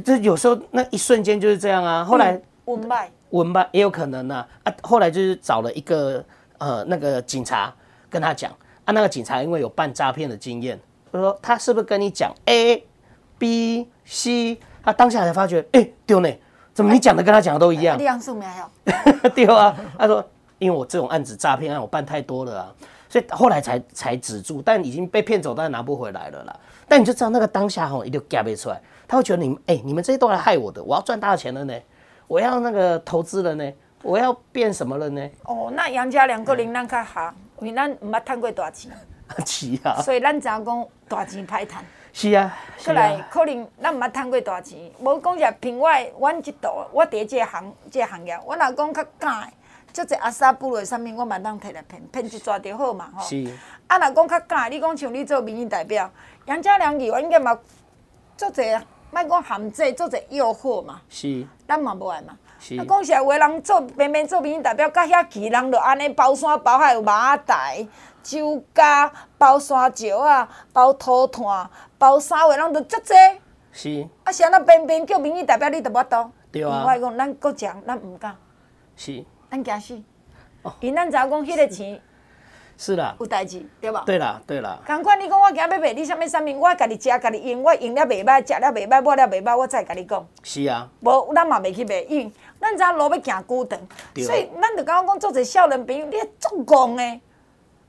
[0.04, 2.04] 这有时候那一瞬间就是这样啊。
[2.04, 4.48] 后来文脉文脉也有可能啊。
[4.64, 6.24] 啊，后来就是找了一个
[6.58, 7.72] 呃那个警察
[8.08, 8.50] 跟他讲
[8.84, 10.80] 啊，那个警察因为有办诈骗的经验，
[11.12, 12.84] 他说他是不是跟你讲 A、
[13.38, 14.58] B、C？
[14.82, 16.28] 他当下才发觉，哎，丢呢。
[16.74, 17.98] 怎么你讲的跟他讲的都一样？
[17.98, 19.30] 两数没有。
[19.34, 20.24] 对啊，他说，
[20.58, 22.72] 因为我这种案子诈骗案我办太多了啊，
[23.08, 26.56] 所以后来才才止住，但已经被骗走，但拿不回来了啦。
[26.88, 31.74] 但你就知道那个当下吼，一定夹不出来，他会觉得你们哎、欸，你们这些都来害我的，我要赚大钱了呢，
[32.26, 35.30] 我要那个投资了呢，我要变什么了呢？
[35.44, 38.90] 哦，那杨家两个人咱较好，因为咱唔捌赚过大钱。
[39.46, 40.00] 是啊。
[40.02, 41.84] 所以咱知影讲大钱歹赚。
[42.12, 49.52] 是啊，过来可能咱毋捌趁过大钱，无讲实凭我，阮即道，我伫即个行即个行业，我若讲较敢的，
[49.92, 53.24] 即个阿萨布鲁啥物，我嘛当摕来骗，骗一撮就好嘛吼。
[53.24, 53.48] 是。
[53.86, 56.10] 啊，若讲较敢的，你讲像你做民意代表，
[56.44, 57.58] 杨家良议员应该嘛
[58.36, 58.62] 做者，
[59.10, 61.00] 莫讲限制，做者诱惑嘛。
[61.08, 61.46] 是。
[61.66, 62.36] 咱嘛无爱嘛。
[62.62, 62.78] 是。
[62.78, 67.84] 啊，讲实话，人做偏偏做民意代表，甲遐奇人，就安尼包山包海有马台
[68.22, 71.68] 酒家包山石啊，包土炭。
[71.98, 73.14] 包啥话人就足济，
[73.72, 76.30] 是啊，是安那偏偏叫民意代表，你都无多。
[76.52, 76.84] 对啊。
[76.86, 78.36] 我讲咱国强，咱毋敢。
[78.94, 79.24] 是。
[79.50, 80.02] 咱惊死。
[80.62, 80.72] 哦。
[80.80, 82.00] 因咱知影讲迄个钱。
[82.84, 83.14] 是啦。
[83.20, 84.02] 有代志，对吧？
[84.04, 84.76] 对啦，对啦。
[84.84, 90.26] 共款你讲我今日要卖你啥物啥物，我家己食，家己用，我用了袂歹，食了袂歹，抹了袂歹，我再甲你讲。
[90.42, 90.88] 是啊。
[91.00, 93.78] 无，咱嘛袂去卖，因为咱知影路要行久长，
[94.16, 97.20] 所以咱就感觉讲做者少年朋友，你足戆诶。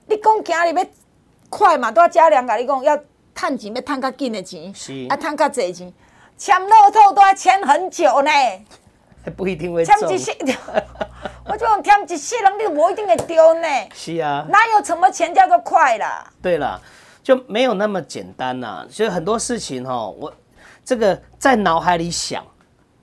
[0.06, 0.86] 你讲今日要
[1.50, 3.00] 快嘛，拄仔嘉良甲你讲要。
[3.36, 5.92] 趁钱要趁较紧诶钱，是啊，趁较济钱，
[6.38, 8.30] 签乐透都要签很久呢。
[9.32, 9.96] 不一定会中。
[10.08, 10.32] 签一世，
[11.46, 13.68] 我就讲签一世人，你无一定会中呢。
[13.94, 14.46] 是啊。
[14.50, 16.26] 哪有什么钱叫做快啦？
[16.42, 16.80] 对啦，
[17.22, 18.86] 就没有那么简单呐。
[18.90, 20.34] 所以很多事情哈，我
[20.84, 22.46] 这个在脑海里想，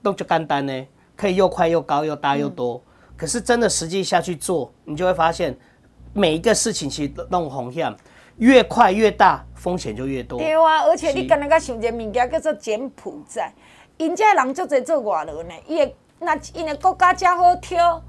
[0.03, 2.75] 都就简单呢，可以又快又高又大又多。
[2.75, 5.57] 嗯、可是真的实际下去做，你就会发现，
[6.13, 7.93] 每一个事情其实都弄红线。
[8.37, 10.39] 越快越大，风险就越多。
[10.39, 13.51] 对啊，而且你刚刚想一个物件叫做柬埔寨，
[13.97, 15.53] 因这人就在做外劳呢。
[15.67, 15.91] 伊个
[16.23, 18.01] 那因个国家真好挑，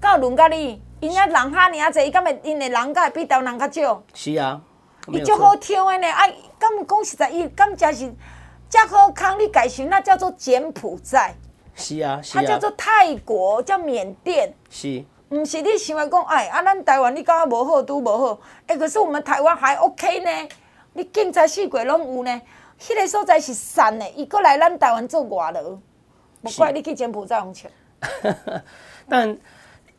[0.00, 0.80] 到轮到你。
[1.00, 4.02] 因遐人哈尔济，伊敢会因的人甲会比台湾人较少？
[4.14, 4.60] 是啊，
[5.08, 6.08] 伊足好挑的呢。
[6.08, 6.26] 啊，
[6.58, 8.14] 敢讲实在，伊敢真是
[8.70, 11.34] 真好康，你改行那叫做柬埔寨。
[11.74, 12.40] 是啊，是啊。
[12.40, 14.54] 它叫做泰国，叫缅甸。
[14.70, 15.04] 是。
[15.28, 20.48] 毋是你想来讲，哎，啊，咱台湾你感觉无好，拄无好，哎、欸，可是我们台湾还 OK 呢，
[20.94, 22.40] 你经济四季拢有呢，
[22.80, 25.60] 迄、那个所在是善的，伊过来咱台湾做外劳，
[26.46, 27.70] 无怪你去柬埔寨用钱。
[29.08, 29.36] 但。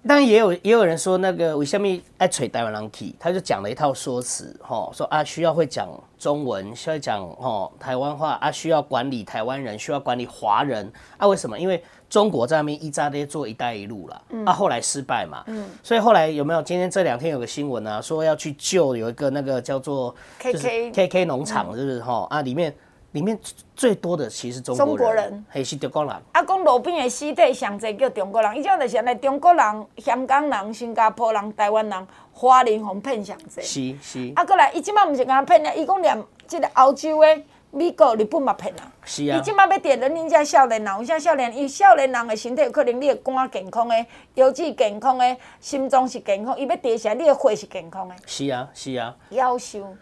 [0.08, 1.86] 但也有也有人说，那个为什么
[2.18, 11.28] 爱吹台湾人去，他就讲了一套说辞，吼，说啊需要会讲中文，需要讲吼台湾话啊，需要管理台湾人，需要管理华人啊？
[11.28, 11.60] 为什么？
[11.60, 16.62] 因为中国在那边一直在做“一带一路”了，啊，后来失败嘛，嗯，所以后来有没有？
[16.62, 22.00] 今天这两天有个新闻啊，说要去救有一个那个叫做 KK KK 农场，是不是？
[22.02, 22.74] 吼啊，里面。
[23.18, 23.38] 里面
[23.76, 26.14] 最多的其实中国人，还是中国人。
[26.34, 33.60] 啊，讲路边的尸体上济叫中国人，伊种就是安尼，中国人、香港人、新加坡人、台湾人、华人互骗上济。
[33.60, 34.32] 是是。
[34.36, 38.86] 啊，过来，伊即马毋是甲骗啊，伊讲连即个欧洲的、美国、日本嘛骗啊。
[39.04, 39.40] 是啊。
[39.40, 41.58] 伊即马要点人，人家少年人，有啥少年？
[41.58, 47.16] 伊少年人的身体有可能你的肝健康的，腰子健康的，心脏是健康，伊要点啥？
[47.16, 48.14] 你的血是健康的。
[48.28, 49.16] 是啊是啊。
[49.32, 49.96] 夭寿。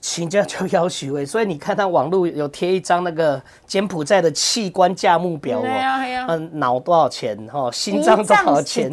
[0.00, 5.66] 请教就要许位，所以你看他网络有贴一张那个柬埔寨的器官价目表哦，
[6.28, 8.92] 嗯，脑多少钱哈，心脏多少钱，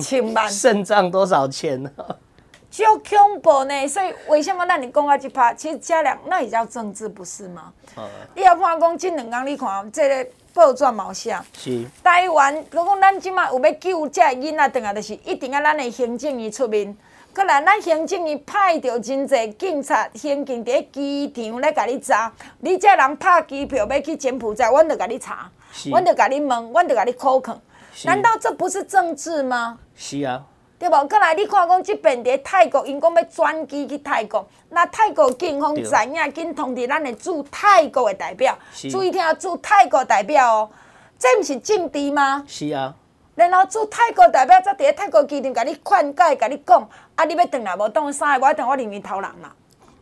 [0.49, 1.79] 肾脏多少钱，
[2.71, 3.87] 就恐怖呢。
[3.87, 5.53] 所以为什么咱你讲啊这趴？
[5.53, 7.71] 其实嘉良那也叫政治，不是吗？
[7.95, 8.03] 嗯、
[8.35, 11.37] 你要看讲这两天，你看这个报纸嘛有写。
[11.53, 11.85] 是。
[12.03, 16.97] 台湾如果咱即马有要救这囡仔，等下就是一定要咱的行政院出面。
[17.31, 22.31] 可能咱行政院派着真侪警察、刑警伫机场来甲你查。
[22.59, 25.49] 你这人拍机票要去柬埔寨，阮就甲你查，
[25.85, 27.59] 阮就甲你问，阮就甲你考考。
[28.05, 29.77] 难道这不是政治吗？
[29.95, 30.43] 是啊。
[30.77, 31.07] 对无？
[31.09, 38.57] 过来你看讲即边伫泰国，因讲要转机去泰国，那泰国警方知影，紧通知咱的驻泰国的代表，
[38.89, 40.69] 注意听，驻泰国代表哦，
[41.17, 42.45] 这毋是政治吗？
[42.47, 42.95] 是啊。
[43.35, 46.89] 然后驻泰国代表则伫泰国机场甲你劝解，甲你讲，
[47.19, 47.89] 啊，你要转来无？
[47.89, 49.51] 当三个，我等我里面头人嘛。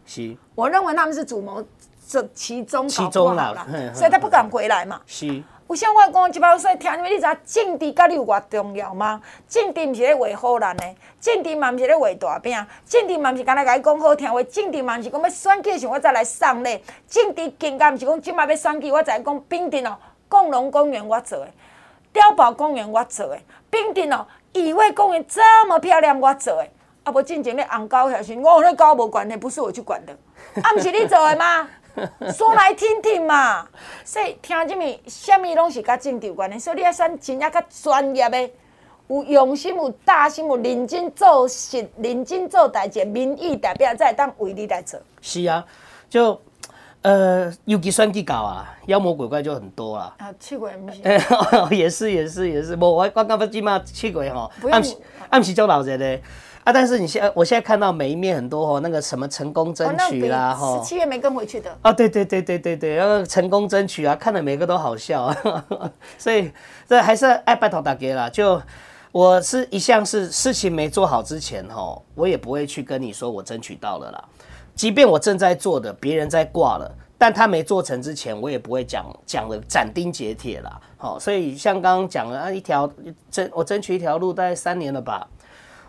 [0.06, 0.38] 是。
[0.54, 1.66] 我认为他们是主谋，
[2.08, 5.02] 这其中其中啦，所以他不敢回来嘛。
[5.08, 5.44] 是。
[5.68, 9.20] 有啥我讲一包说，听你知影政治甲你有偌重要吗？
[9.50, 19.98] 政治毋是咧为好人诶，政治嘛毋是咧为大饼，政治嘛毋是干来甲你讲好听话，政治嘛毋是讲要选举时我再来送礼，政治更加毋是讲即摆要选举我再来讲冰镇哦，
[20.30, 21.52] 共荣公园我做诶，
[22.14, 26.68] 碉堡公园我做诶，冰镇哦，乙未公园这么漂亮我做的，
[27.08, 30.12] 啊无进前咧红高遐时，我和那高无关的，不是我去管的，
[30.62, 31.70] 啊毋是你做的吗？
[32.34, 33.66] 说来听听嘛，
[34.04, 38.50] 所以听这么，什么拢是甲政治有关的，所以你要选真正较专业的，
[39.08, 45.00] 有用心、有大心、有认真做事、认真做代志，民意代表才会当为你来做。
[45.22, 45.66] 是啊，
[46.10, 46.40] 就
[47.04, 50.14] 呃，尤其选举搞啊，妖魔鬼怪就很多啦。
[50.18, 51.00] 啊，七鬼不 是？
[51.74, 54.96] 也是也是也是，无我我刚刚起码去过吼，暗时
[55.30, 56.20] 暗时做老人的。
[56.68, 56.74] 啊！
[56.74, 61.74] 但是你现在，我现在看到每一面很多哦，那个什么成功争取啦，哈、七月没跟回去的。
[61.82, 65.34] 啊，对对对对对对，然后成功争取啊，看的每个都好笑，
[66.20, 66.52] 所以
[66.86, 68.30] 这还是爱拜托大家啦。
[68.30, 68.62] 就
[69.14, 74.22] 我是一向是事情没做好之前哈，我也不会去跟你说我争取到了啦。
[74.76, 80.78] 即便我正在做的，别人在挂了，但他没做成之前，我也不会讲讲的斩钉截铁啦。
[80.98, 82.92] 好，所以像刚刚讲了啊，一条
[83.32, 85.26] 争我争取一条路，大概三年了吧。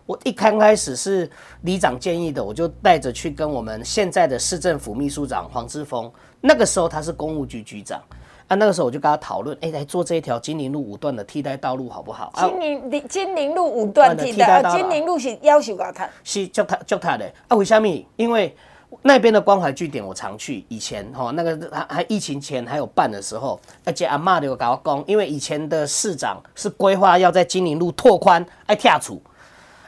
[0.09, 1.31] 我一刚开始是
[1.65, 8.03] 里长建议的，我就带着去跟我们现在的市政府秘书长黄志峰，那个时候他是公务局局长
[8.47, 12.33] 啊，那个时候我就跟他讨论，哎，来做这一条金陵路五段的替代道路好不好？
[12.35, 17.55] 金陵金陵路五段替代，金陵路是要求给他，是叫他叫他的啊？
[17.55, 17.87] 为什么？
[18.17, 18.57] 因为
[19.03, 29.21] 那边的关怀据点我常去，以前哈那个还还疫情前还有办的时候，而且阿嬷就跟我讲，因为以前的市长是规划要在金陵路拓宽，哎拆除。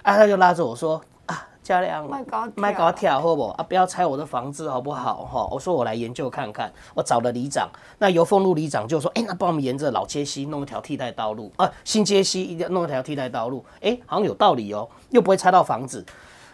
[0.03, 2.09] 啊，他就拉着我说：“啊，嘉良，
[2.55, 3.49] 卖搞跳好不？
[3.49, 5.29] 啊，不要拆我的房子好不好？
[5.31, 6.73] 哈，我说我来研究看看。
[6.95, 13.63] 我找了里长，那油凤路里长就说：，哎、欸，那帮我们沿着老街西弄一条替代道路啊，新街西一定要弄一条替代道路。
[13.77, 16.05] 哎、欸，好像有道理哦，又不会拆到房子。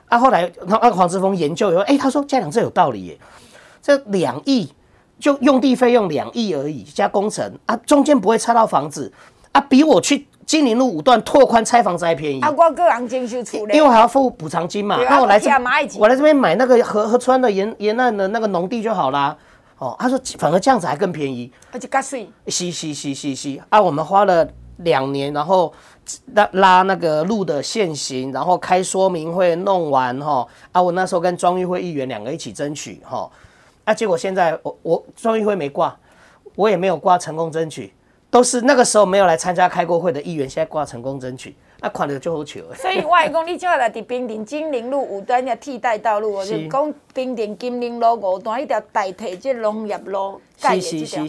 [0.08, 3.18] 啊，后来那那黄之峰研究以后，哎、欸，他说嘉良这有道理耶，
[3.80, 4.72] 这两亿
[5.20, 9.12] 就用地费用两亿而已加工程啊，中间不会拆到房子
[9.52, 12.48] 啊，比我去。”金陵路五段拓宽拆房子还便宜啊！
[12.48, 13.08] 我个人
[13.44, 14.96] 出因为我还要付补偿金嘛。
[15.02, 15.50] 那我来这，
[15.98, 19.36] 我来这边买那个河河川的沿沿岸的那个农地就好啦。
[19.78, 22.30] 哦，他说反而这样子还更便宜，而且加税。
[22.46, 23.78] 是是是是是啊！
[23.82, 25.70] 我们花了两年，然后
[26.34, 30.46] 拉拉那个路的限行，然后开说明会弄完哈。
[30.70, 33.28] 啊，我那时候跟庄玉辉议员两个一起争取哈。
[33.84, 35.94] 啊，结果现在我我庄玉辉没挂，
[36.54, 37.92] 我也没有挂成功争取。
[38.30, 42.60] 都是那个时候没有来参加开过会的议员，现在挂成功争取，那款的就好笑。
[42.74, 51.24] 所以外公，你就要来在兵丁金陵路五段的替代道路，我就讲兵丁金陵路五段一条代替这农业路盖的这条。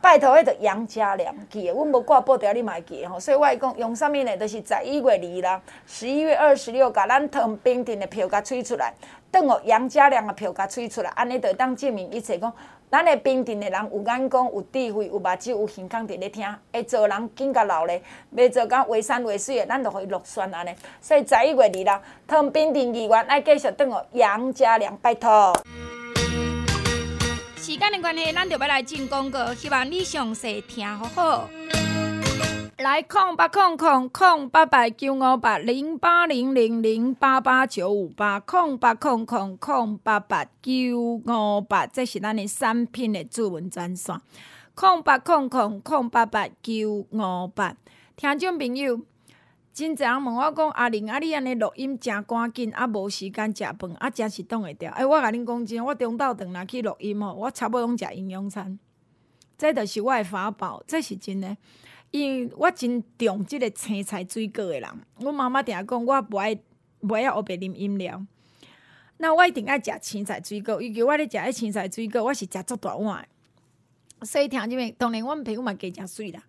[0.00, 3.18] 拜托，那个杨家良记的，我无挂报条，你嘛记吼。
[3.18, 4.36] 所以外公用啥物呢？
[4.36, 8.92] 就是十一月二啦，十一月二十六，把咱屯兵丁的票给吹出来，
[9.30, 12.52] 等我杨家良的票给吹出来，安尼就当证明一切讲。
[12.92, 18.02] 咱的平镇的人有眼光、有智慧、有目睭、有健康，伫咧听，会做人更加老咧，
[18.36, 20.74] 袂做甲为山为水的，咱就可以落选安尼。
[21.00, 25.58] 所以十一月二日，通平镇议员爱继续等我杨家良，拜托。
[27.56, 31.48] 时间的关系，咱就要来进广告，希望你详细听好好。
[32.82, 44.20] 来空八空空空八八九五八零八零零零八八九五八空八空空空八八九五八，这是咱的产品的主文专线。
[44.74, 47.76] 空八空空空八八九五八，
[48.16, 49.00] 听众朋友，
[49.72, 54.90] 真侪人问我讲阿玲啊，你安尼录音真赶紧，啊无时间食饭，啊真是挡会掉。
[54.90, 58.76] 哎，我甲恁讲真，我中昼顿来去录音吼，我差不多拢食营养餐，
[59.56, 61.56] 这就是我的法宝，这是真的。
[62.12, 66.54] 因为我真重即个青菜水果的人，我妈妈定讲我不爱
[67.00, 68.24] 不爱黑白啉饮料，
[69.16, 73.28] 那我一定爱食青菜水果，尤其我咧食迄青菜水果，我是食足大碗的。
[74.24, 76.40] 所以听即面，当然我们皮肤嘛加食水啦。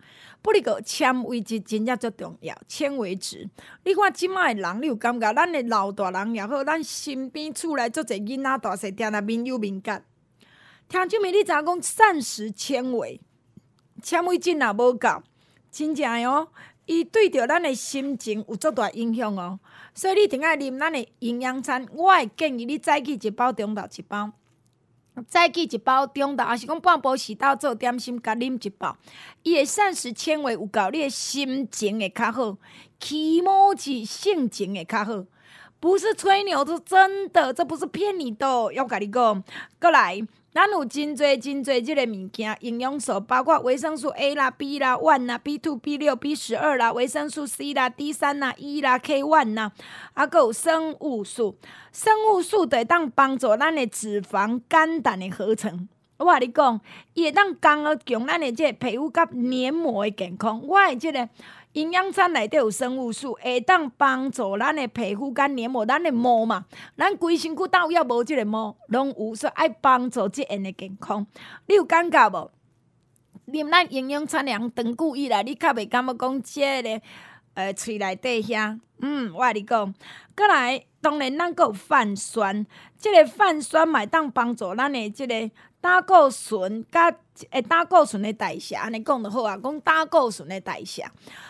[0.42, 3.48] 不哩个纤维质真正足重要，纤维质。
[3.84, 5.32] 你看即卖人，你有感觉？
[5.32, 10.04] 咱的老大人也好，咱身边厝内足侪囡仔大细，定定面有敏感。
[10.88, 13.20] 听即面，你知影讲膳食纤维，
[14.02, 15.08] 纤维质若无够，
[15.74, 16.46] 真正哦。
[16.86, 19.58] 伊对着咱的心情有足大影响哦，
[19.94, 21.88] 所以你一定爱啉咱的营养餐。
[21.92, 24.30] 我会建议你早起一包，中昼一包。
[25.26, 28.94] 早起一包，中昼也是讲半晡时到做点心，甲啉一包。
[29.42, 32.58] 伊的膳食纤维有够，你的心情会较好，
[33.00, 35.24] 起毛子性情会较好。
[35.80, 38.46] 不是吹牛，是真的，这不是骗你的。
[38.74, 39.42] 要甲你讲，
[39.80, 40.20] 过来。
[40.54, 49.72] 咱有真侪真侪即个物件，营养素包括维生素 A 啦、B 啦、One 啦、B two、B 六、B 十二啦，维生素 C 啦、D 三啦、E 啦、K one 啦，
[50.14, 51.56] 啊，阁有生物素。
[51.90, 55.88] 生物素会当帮助咱的脂肪、肝胆的合成。
[56.18, 56.80] 我甲你讲，
[57.14, 57.76] 伊会当加
[58.06, 60.62] 强咱的即个皮肤甲黏膜的健康。
[60.64, 61.28] 我的即个。
[61.74, 66.64] 营养餐内底有生物素，会当帮助咱的皮肤干黏膜，咱的毛嘛，
[66.96, 71.26] 咱规身躯到要无即个毛，拢有说爱帮助即样的健康。
[71.66, 72.50] 你有感觉无？
[73.48, 77.00] 啉咱营养餐量长久以来，你较袂感觉讲即个
[77.54, 79.94] 呃喙内底遐，嗯，我甲你讲，
[80.36, 82.64] 过来，当然咱阁有泛酸，
[83.04, 85.50] 即、个泛酸嘛会当帮助咱的即个
[85.80, 87.14] 胆固醇甲。
[87.50, 89.58] 诶，胆固醇的代谢，安尼讲就好啊。
[89.60, 91.04] 讲胆固醇的代谢，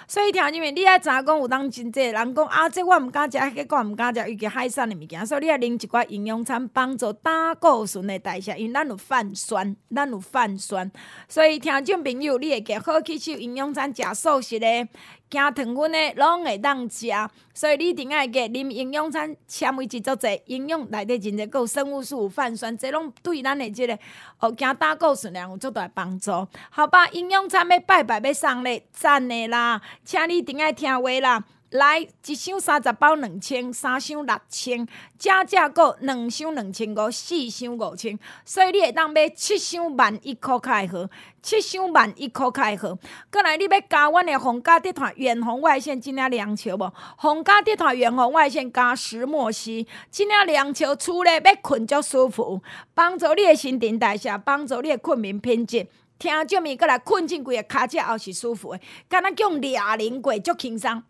[0.08, 10.90] 所以听入面，你爱知影讲有当真济人讲啊，这我毋敢食，迄个我毋敢食，尤其海产的物件，所以你爱啉一寡营养餐，帮助胆固醇的代谢，因为咱有泛酸，咱有泛酸，
[11.28, 14.88] 所以听众朋友，你会记好吸收营养餐，食素食的。
[15.30, 17.08] 加糖分的拢会当食，
[17.52, 23.98] 所以你一定爱加啉营养餐，纤维质足侪，营养内底真够生物素、泛酸，这拢对咱的即个
[24.40, 26.30] 哦，惊胆固醇量有足大帮助。
[26.70, 31.44] 好吧，营养餐要拜拜要送礼，赞的啦，请你一定爱听话啦。
[31.74, 34.86] 来一箱三十包两千，三箱六千，
[35.18, 41.10] 加价购两箱两千五，四箱五千，所以你会当买七箱万一箍较会好，
[41.42, 42.96] 七箱万一箍较会好。
[43.28, 46.88] 过来你要加阮的红家地团远红外线，真正凉笑无？
[47.16, 52.62] 红家地团远红外线加石墨烯，真正凉笑，厝内要困足舒服，
[52.94, 55.88] 帮助你的新陈代谢，帮助你的困眠品质。
[56.20, 61.02] 听这物过来困进规个骹脚后是舒服的，敢若叫俩零过足轻松。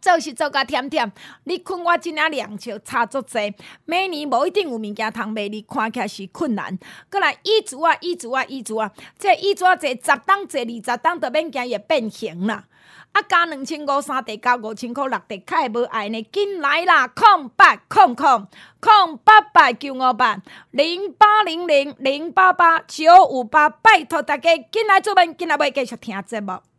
[0.00, 1.10] 做是做甲甜甜，
[1.44, 3.54] 你困我真正凉笑，差足济。
[3.84, 6.78] 每年无一定有物件通买，你看起来是困难。
[7.10, 12.64] 过来椅子啊，椅子啊，椅子啊，这椅子啊，坐十档坐二十档，都免惊伊变形啦。
[13.12, 17.06] 啊，加两千五三地加五千块六地，较会无爱呢，紧来啦！
[17.08, 18.48] 空八空空
[18.80, 26.71] 空八八九五八零八零零零八八九五八，拜托大家紧来做伴，紧来要继续听节目。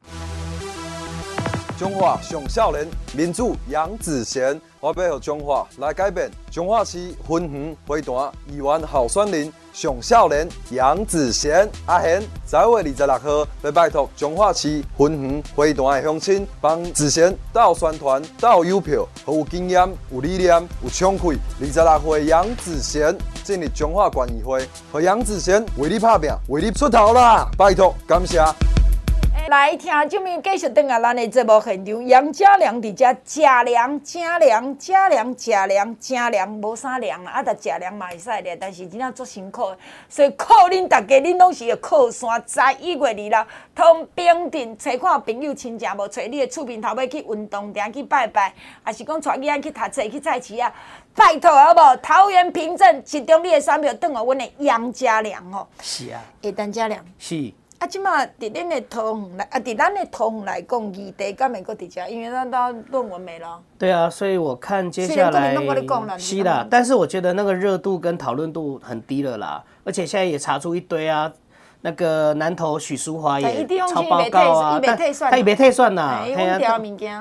[1.84, 6.32] 中华上少年民主杨子贤，我要让中华来改变。
[6.50, 21.38] 中华区分园会团议员候选人上少年杨子贤阿贤，十月二十六号拜托中华区分园会团的乡亲，帮子贤到宣传、到邮票，和有经验、有理念、有冲气。
[21.60, 23.14] 二十六岁杨子贤
[23.44, 27.46] 进入中华县议会，和杨子贤为你拍拼，为你出头啦！
[27.58, 28.42] 拜托，感谢。
[29.54, 39.72] 来听，这边继续等下咱的节目现场，杨家良伫遮食凉，真凉，食凉，食凉，真凉，无啥凉啦，啊，但食凉嘛会使咧，但是真正足辛苦，
[40.10, 48.52] 所以靠恁大家，恁拢是要靠山，十一月二日，通平镇找看朋友亲戚无，找你的厝边头尾去运动场去拜拜，
[48.82, 50.74] 还是讲带囡仔去读册去菜市啊？
[51.14, 51.98] 拜托好无？
[51.98, 55.68] 桃园平镇集中你的选票，等下阮的杨家良哦。
[55.80, 56.20] 是啊。
[56.42, 57.06] 会当家良。
[57.20, 57.54] 是。
[57.84, 62.58] 啊，即马伫恁的桃园来，啊，伫咱的桃园来讲，议题敢会搁伫遮，因为咱都
[62.92, 63.60] 论文没了。
[63.78, 65.54] 对啊，所以我看接下来
[66.18, 71.30] 是啦，但是我觉得那个热度跟讨论度很低了啦，而且现在也查出一堆啊。
[71.86, 74.98] 那个南投许淑华也抄报告啊，但
[75.30, 76.24] 他也没退算呐。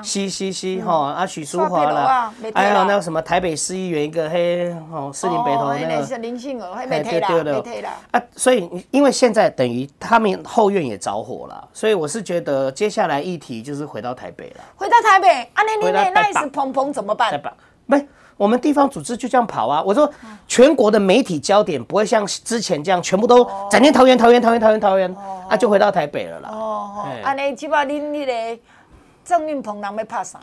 [0.01, 7.89] 是是是吼，啊许淑华啦，还有那个什么台北市议员一个嘿吼，士林北投那个林信娥，还没退啦，没退啦。
[8.11, 14.63] 啊，所以因为现在等于他们后院也着火了，所以我是觉得接下来议题就是回到台北了。
[14.77, 17.37] 回到台北，啊那那那一时砰砰怎么办？
[17.85, 18.07] 没。
[18.37, 19.81] 我们地方组织就这样跑啊！
[19.83, 20.11] 我说，
[20.47, 25.15] 全国的媒体焦点不会像之前这样全部都整天桃园、桃园、桃园、桃园、桃园，
[25.49, 26.49] 啊，就回到台北了啦。
[26.49, 28.61] 哦，安尼即摆恁迄个
[29.23, 30.39] 郑运鹏人要拍啥？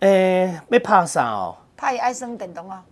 [0.00, 1.56] 诶，要拍啥哦？
[1.76, 2.82] 拍伊爱生电动啊？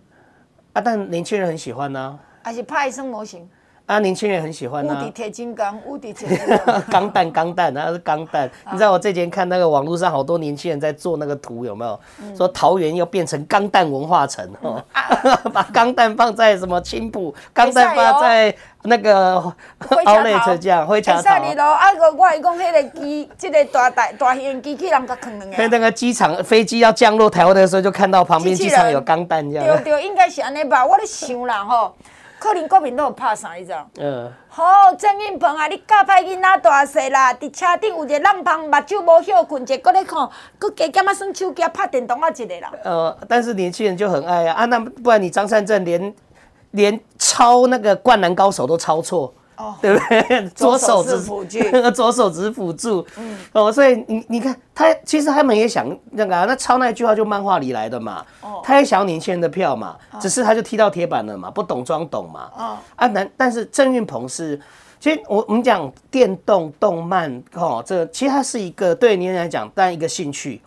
[0.73, 2.19] 啊，但年轻人很喜欢呐、啊。
[2.43, 3.47] 还是派生模型。
[3.89, 4.93] 啊，年轻人很喜欢啊。
[5.01, 6.79] 无敌铁金刚，无敌铁金刚。
[6.91, 8.47] 钢弹，钢弹，那是钢弹。
[8.71, 11.99] 你知道我这几天看那个网络上好多年轻人在做那个图，有没有？
[12.21, 19.37] 嗯、说桃园要变成钢弹文化城哦，嗯啊、把钢弹放在什么青浦，钢弹放在那个
[20.05, 21.23] 奥莱特这样，会抢头。
[21.43, 25.67] 你咯，啊个我讲迄个机，这个大大大型机器人甲扛两个。
[25.67, 29.65] 那个机场飞机要降落台湾的时候，就看到旁边机场有钢弹这样。
[29.83, 30.85] 对对，应该是安尼吧？
[30.85, 31.91] 我咧想啦吼。
[32.39, 33.87] 可能国民党有拍啥你知道？
[33.99, 34.31] 嗯。
[34.47, 34.63] 好，
[34.97, 42.71] 郑运鹏啊，你教歹囡仔大细啦，伫车顶有一个浪芳，目睭无休困，一个搁咧看，搁加减啊耍手机拍电动啊一个啦。
[42.83, 46.13] 呃，但是年轻人就很爱啊啊，那不然你张善政连
[46.71, 49.33] 连抄那个灌篮高手都抄错。
[49.59, 50.49] 哦，对不对？
[50.55, 51.59] 左手只辅助，
[51.91, 53.05] 左手只辅助。
[53.17, 58.25] 嗯，哦，所以你你看，他其实他们也想那个、啊，那抄那句话就漫画里来的嘛。
[58.41, 62.49] 哦，他也想要年轻人的票嘛，哦、只是他就踢到铁板了嘛，不懂装懂嘛。
[62.57, 64.57] 哦，啊，但但是郑运鹏是，
[64.97, 70.61] 其实我我们讲电动动漫哦，这其实它是一个对年轻人来讲，当然一个兴趣，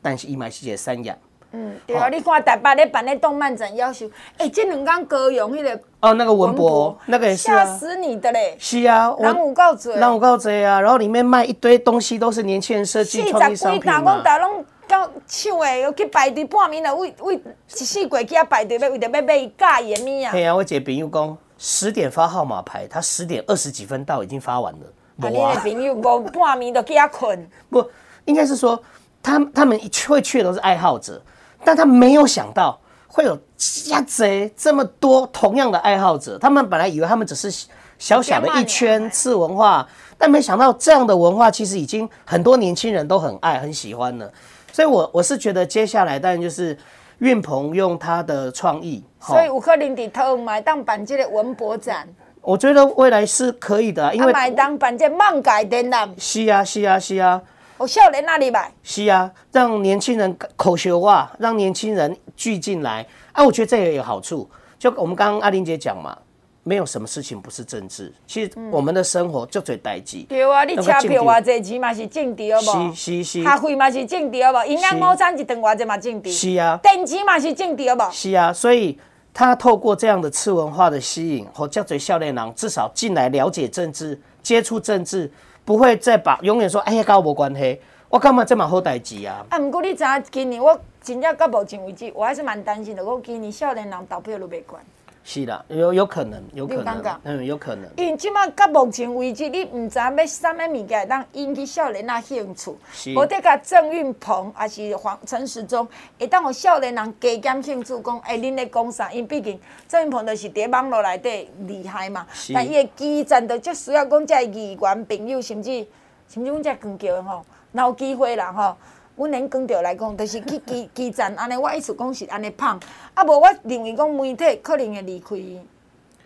[0.00, 1.14] 但是一买细节三养。
[1.52, 8.54] 嗯，对啊，你看台北咧办咧动漫展，要求，哎，这两天高雄迄个哦，那个文博，那个也是啊，吓死你的嘞！
[8.58, 13.98] 是啊，人有够多，人有够多啊，然后里面卖一堆东西，都是年轻人设计创意商品嘛。
[13.98, 17.40] 四十几档，大拢到抢诶，要去排队半暝了，为为一
[17.70, 20.30] 四过去啊排队，要为着要买假盐米啊。
[20.32, 24.80] 对啊，我一个朋友讲，十点发号码牌，他十点二十几分到，已经发完了。
[25.20, 27.48] 啊，你的朋友讲半暝都去遐困？
[27.70, 27.84] 不，
[28.26, 28.80] 应该是说，
[29.22, 31.20] 他他们会去的都是爱好者。
[31.64, 37.66] 但他没有想到会有家贼这么多同样的爱好者，他们本来以为他们只是
[37.98, 39.86] 小小的一圈次文化，
[40.16, 44.30] 但没想到这样的文化其实已经很多年轻人都很爱很喜欢了。
[44.72, 46.76] 所以我，我我是觉得接下来当然就是
[47.18, 52.08] 运鹏用他的创意，所以有可能在桃园买当办这个文博展。
[52.40, 56.14] 我觉得未来是可以的，啊，因为买当办这漫改展览。
[56.16, 57.42] 是啊，是啊，是啊。
[57.78, 63.44] 我少年那里买是啊，让年轻人口学化，让年轻人聚进来啊！
[63.44, 64.50] 我觉得这也有好处。
[64.80, 66.18] 就我们刚刚阿玲姐讲嘛，
[66.64, 68.12] 没有什么事情不是政治。
[68.26, 70.24] 其实我们的生活就最代际。
[70.28, 72.94] 对啊，你车票偌济钱嘛是政治好不？
[72.96, 73.44] 是是是。
[73.44, 74.58] 咖啡嘛是政治好不？
[74.68, 76.32] 营养午餐一顿偌济嘛政治。
[76.32, 76.76] 是啊。
[76.82, 78.12] 电池嘛是政治好不？
[78.12, 78.98] 是啊，所以
[79.32, 85.30] 他透过这样的次文化的吸引，和叫做少年郎至少进来了解政治、接触政治。
[85.68, 89.44] 不会再把永远说哎呀，跟我没关系，我干嘛这嘛好代志啊？
[89.50, 93.04] 啊，不过你知影今年我真正到目前为止，我还是蛮担心的。
[93.04, 94.82] 我今年少年人投票都没关。
[95.30, 97.86] 是的，有有可能，有可能，嗯，有可能。
[97.98, 102.74] 因为即马到目前为止，你唔知要啥物物件当引起少年人兴趣。
[103.14, 105.86] 我得甲郑运鹏还是黄陈时中，
[106.18, 109.12] 会当互少年人加减兴趣，讲哎，恁咧讲啥？
[109.12, 112.26] 因毕竟郑运鹏就是伫网络内底厉害嘛。
[112.32, 115.86] 是但伊个基层就足需要讲遮议员朋友，甚至
[116.26, 118.74] 甚至阮遮光桥吼，有机会啦吼。
[119.18, 122.80] 阮连讲着来讲，就是去基 基站安尼，我意思讲是安尼胖，
[123.14, 125.36] 啊无我认为讲媒体可能会离开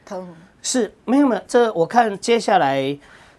[0.04, 0.28] 汤。
[0.60, 2.96] 是，没有没有，这我看接下来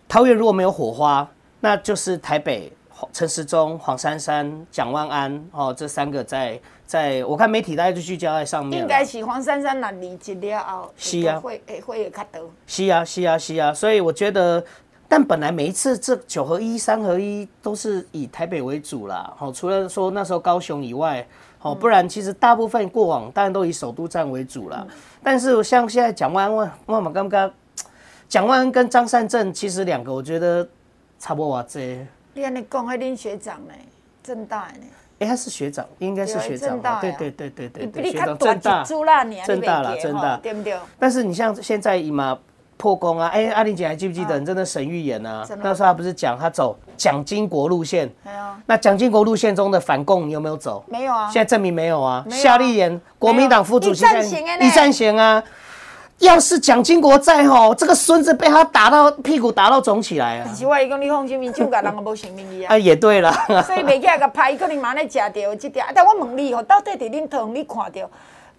[0.09, 1.29] 桃园如果没有火花，
[1.59, 2.73] 那就是台北
[3.11, 8.81] 陈时中、黄珊珊、蒋万安哦，这三个在在，我看媒体大家就聚焦在上面。
[8.81, 12.49] 应该是黄珊珊那离职了后，是啊，会会会较多。
[12.65, 14.63] 是啊是啊是啊，所以我觉得。
[15.15, 21.23] 但本来每一次这九合一、三合一都是以台北为主啦，好，除了说那时候高雄以外，
[21.59, 24.83] 好，不然其实大部分过往当然都以首都站为主啦。
[25.21, 27.53] 但是像现在蒋万安，我们刚刚
[28.27, 30.67] 蒋万安跟张善政其实两个，我觉得
[31.19, 32.03] 差不多哇这。
[32.33, 33.73] 你安尼讲，还恁学长呢？
[34.23, 34.85] 政大呢？
[35.19, 38.83] 哎，他是学长，应该是学长，对对对对对对，学长政大，
[39.45, 40.75] 政大了，政大，对不对？
[40.97, 42.39] 但是你像现在以嘛。
[42.77, 43.27] 破功啊！
[43.33, 44.39] 哎、欸，阿玲姐还记不记得？
[44.39, 45.41] 你真的神预言啊！
[45.41, 48.09] 啊那时候他不是讲他走蒋经国路线？
[48.23, 48.43] 没有。
[48.65, 50.83] 那蒋经国路线中的反共，你有没有走？
[50.87, 51.29] 没有啊。
[51.31, 52.25] 现在证明没有啊。
[52.29, 54.05] 夏立言，国民党副主席，
[54.59, 55.43] 一战贤啊！
[56.19, 60.47] 要是蒋经国在吼，这个孙子被他打到屁股打到肿起来啊！
[60.53, 62.73] 奇怪，伊讲你放心，民进党人个无性命啊！
[62.73, 63.33] 啊，也对了。
[63.65, 65.85] 所以袂起来个拍，可能马上食到这条。
[65.93, 68.09] 但我问你吼，到底伫恁头你看到？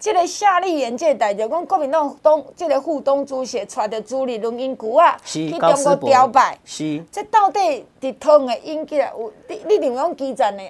[0.05, 7.03] 这个夏立言即个代表，讲国民党东即个副东主席带着朱立伦因舅啊去中国表白，是。
[7.11, 10.63] 这到底伫通的引起来有你你认为讲基层的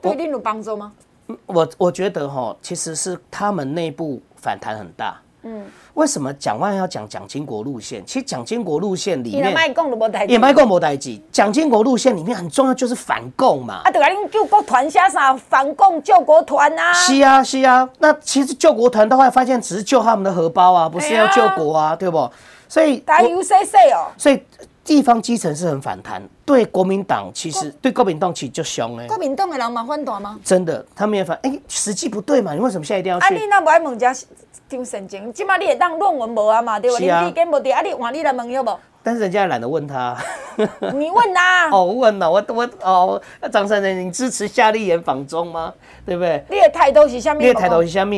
[0.00, 0.92] 对恁有帮助吗？
[1.46, 8.04] 我我觉得哈，其实是他们内部反弹很大，嗯，为什么蒋万要讲蒋经国路线？
[8.04, 11.16] 其实蒋经国路线里面也卖共无代志，也卖共无代志。
[11.30, 13.82] 蒋经国路线里面很重要就是反共嘛。
[13.84, 16.92] 啊，对啊，恁救国团写啥反共救国团啊？
[16.92, 17.88] 是啊，是啊。
[18.00, 22.28] 那其实救国团到后来发现只是救他们的荷包啊，不是要救国啊，对不？
[22.68, 24.10] 所以打 UCC 哦。
[24.18, 24.42] 所以
[24.84, 29.06] 地方基层是很反弹，对国民党其实对国民党其实就凶哎。
[29.06, 30.38] 国民党的人嘛反弹吗？
[30.44, 32.54] 真的，他们也反哎，时机不对嘛？
[32.54, 33.26] 你为什么现在一定要去？
[33.26, 34.14] 啊，你那不爱问家
[34.68, 36.78] 张善政，即马你会当论文无啊嘛？
[36.78, 36.98] 对不？
[36.98, 38.78] 你意见无对，啊，你换你来问有无？
[39.02, 40.16] 但是人家也懒得问他。
[40.92, 41.70] 你问啊？
[41.70, 45.72] 哦，问了，我我哦，张善政，你支持夏立言访中吗？
[46.04, 46.44] 对不对？
[46.50, 47.40] 你的态度是什么？
[47.40, 48.14] 你的态度是什么？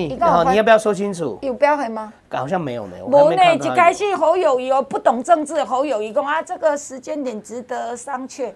[0.51, 1.39] 你要不要说清楚？
[1.43, 2.11] 有标痕吗？
[2.31, 2.97] 好像没有呢。
[3.05, 8.51] 无呢，一开始侯友谊哦，不懂政治，侯友谊讲啊，这个时间点值得商榷。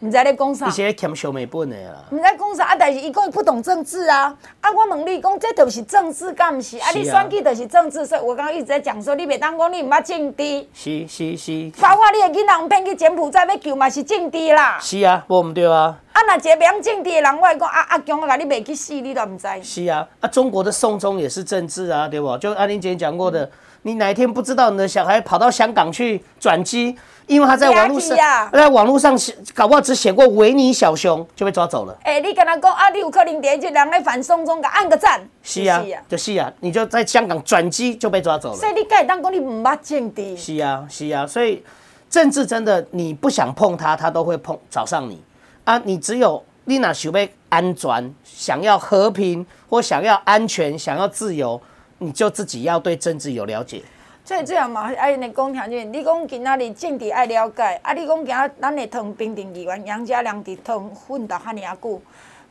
[0.00, 2.04] 唔知咧讲啥，一些欠小美本的啦。
[2.12, 4.32] 毋知讲啥啊，但是伊讲不懂政治啊。
[4.60, 6.78] 啊，我问你讲，这都是政治，干毋是？
[6.78, 10.66] 啊，你选举都是政治，所以我刚刚一直在讲说，你袂当讲你毋捌政治。
[10.72, 11.72] 是是是。
[11.80, 14.78] 包括你的囡仔骗去柬埔寨要救嘛，是政治啦。
[14.80, 15.98] 是啊，无毋对啊。
[16.18, 19.46] 啊，那一个讲政治的人，我讲啊啊，强啊，你袂去死，你都唔知。
[19.62, 22.36] 是啊，啊，中国的送中也是政治啊，对不？
[22.38, 23.48] 就阿玲姐讲过的，
[23.82, 26.96] 你哪一天不知道你的小孩跑到香港去转机？
[27.28, 28.16] 因为他在网络上，
[28.50, 31.96] 在网络上写，搞不好只写过维尼小熊就被抓走了。
[32.02, 35.20] 哎，你跟他讲啊，你有可能第一句人来反送中，给按个赞。
[35.42, 38.56] 是啊，就是啊，你就在香港转机就被抓走了。
[38.56, 40.36] 所以你该当讲你唔捌政治。
[40.36, 41.62] 是啊，是啊，所以
[42.10, 45.22] 政治真的你不想碰它，它都会碰找上你
[45.68, 45.82] 啊。
[45.84, 51.60] 你只有你那想要安全，想要和平或想要安全，想要自由，
[51.98, 53.82] 你就自己要对政治有了解。
[54.24, 55.90] 所以这样嘛，爱你讲条件。
[55.92, 62.02] 你讲今仔日政治爱了解，啊，你讲今仔咱会汤平定议员杨家良伫汤奋斗遐尔久，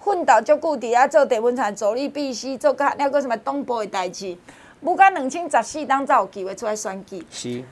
[0.04, 4.36] 奋斗足久伫遐做地方财助理必须，做甲了个什么东部的代志，
[4.82, 7.24] 无甲两千十四当才有机会出来选举。
[7.30, 7.64] 是。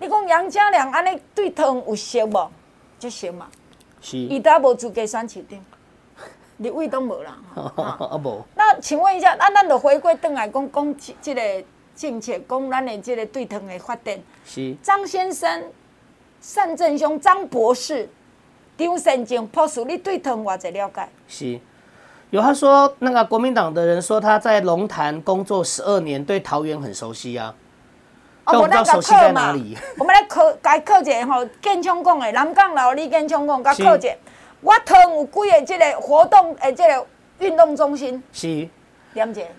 [0.00, 2.50] 你讲杨家良安尼对汤有熟无？
[2.98, 3.48] 就熟嘛。
[4.00, 4.18] 是。
[4.18, 5.58] 伊搭无资格选市长，
[6.58, 7.38] 立委都无啦。
[7.54, 8.42] 啊无。
[8.54, 11.42] 那请问一下，那咱就回归转来讲讲即个。
[11.98, 15.64] 政策讲咱的这个对藤的发展，是张先生、
[16.54, 18.08] 单正雄、张博士、
[18.76, 21.08] 张善政博士，你对藤我在了解。
[21.26, 21.60] 是，
[22.30, 27.52] 有他说那个国民党的人说他在龙潭工作十二年，对桃园很熟悉啊。
[28.48, 29.54] 哦，我那个课嘛，
[29.98, 34.16] 我们来考该考一个吼，建昌讲的南港老李建昌讲，该考一个。
[34.60, 37.06] 我汤有几个这个活动诶，这个
[37.38, 38.22] 运动中心。
[38.32, 38.68] 是。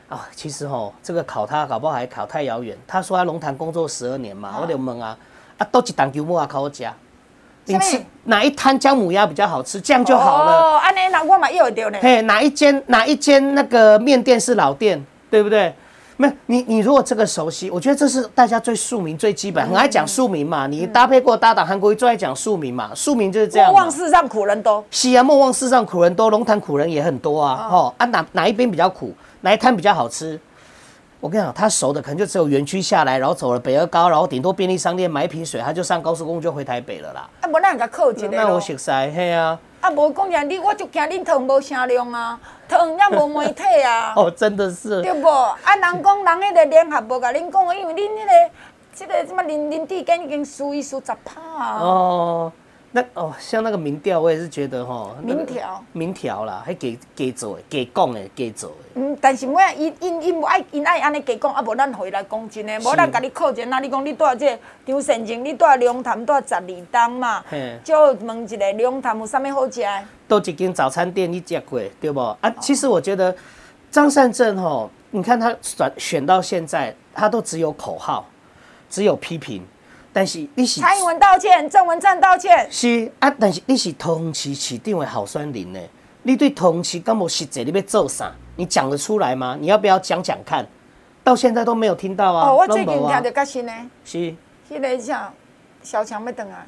[0.08, 2.78] 啊，其实吼，这个考他搞不好还考太遥远。
[2.88, 5.18] 他说他龙潭工作十二年嘛，我就问啊，
[5.58, 6.94] 啊，都几档牛木啊考我家？
[7.66, 9.82] 你吃哪一摊姜母鸭比较好吃？
[9.82, 10.52] 这样就好了。
[10.54, 12.00] 哦，安尼那我嘛又丢呢。
[12.02, 15.74] 嘿，哪一间哪一间那个面店是老店，对不对？
[16.22, 20.68] 没有你，你如果这个熟悉，我觉得这是大家最庶民最基本，很爱讲庶民嘛。
[20.68, 22.92] 你搭配过搭档韩国瑜，最爱讲庶民嘛。
[22.94, 23.72] 庶民就是这样。
[23.72, 24.84] 莫忘世上苦人多。
[24.92, 27.70] 是啊，莫忘世上苦人多，龙潭苦人也很多啊。
[27.72, 29.14] 哦，啊哪哪一边比较苦？
[29.40, 30.38] 哪一摊比较好吃？
[31.22, 37.30] 我跟你讲，他熟的可能就只有园区下来，然后走了北二高，然后顶多便利商店买一瓶水，他就上高速公路就回台北了啦。
[37.40, 39.58] 啊，无咱个靠近的那我熟悉，嘿啊。
[39.90, 44.14] 啊，无讲讲你，我就惊恁糖无声量啊，糖也无媒体啊。
[44.18, 45.02] 哦，真的是。
[45.02, 45.28] 对不？
[45.28, 48.52] 啊，人讲人迄个联合无甲恁讲，因为恁迄个
[48.94, 51.80] 这个什么林林志根已经输伊输十趴啊。
[51.82, 52.52] 哦。
[52.92, 58.76] 那哦，像那个民调，我也是觉得哈，民调，民调啦，还给给做的，给讲的，给做的。
[58.96, 67.44] 嗯，但是我因因因无爱因爱安尼给讲，啊无咱回来讲真诶，无咱甲你考证，那你讲你住这张善政，你住龙潭住十二档嘛？
[67.84, 69.84] 就问一个龙潭有啥物好食？
[70.28, 72.20] 都一间早餐店你食过对不？
[72.42, 73.36] 啊，其实我觉得
[73.92, 78.26] 张善政吼，你看他选选到现在，他都只有口号，
[78.90, 79.64] 只有批评。
[80.12, 82.68] 但是你是蔡英文道歉，郑文灿道歉。
[82.72, 85.80] 是啊，但是你是通市市长的候选人呢？
[86.24, 87.64] 你对通市敢无实际？
[87.64, 88.32] 你要做啥？
[88.56, 89.58] 你讲得出来吗？
[89.60, 90.66] 你要不要讲讲看？
[91.24, 92.50] 到现在都没有听到啊。
[92.50, 93.72] 哦，我最近听到较新呢。
[94.04, 94.36] 是。
[94.70, 95.32] 迄个啥
[95.84, 96.66] 小强要等啊？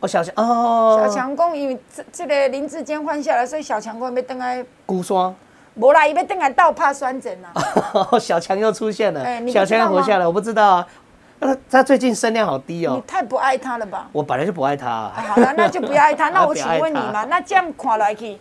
[0.00, 0.98] 哦，小强哦。
[1.00, 4.64] 小强讲，因为这这个林志坚换下来，所以小强讲要等来。
[4.86, 5.34] 孤山。
[5.74, 7.52] 无啦，伊要等来倒拍选战啊。
[8.18, 9.22] 小强又出现了。
[9.22, 10.86] 欸、小强活下来，我不知道啊。
[11.40, 14.08] 他他最近声量好低哦，你太不爱他了吧？
[14.12, 14.88] 我本来就不爱他。
[14.88, 15.14] 啊。
[15.16, 16.28] 好了，那就不要爱他。
[16.30, 18.38] 那我请问你嘛，那这样看来去，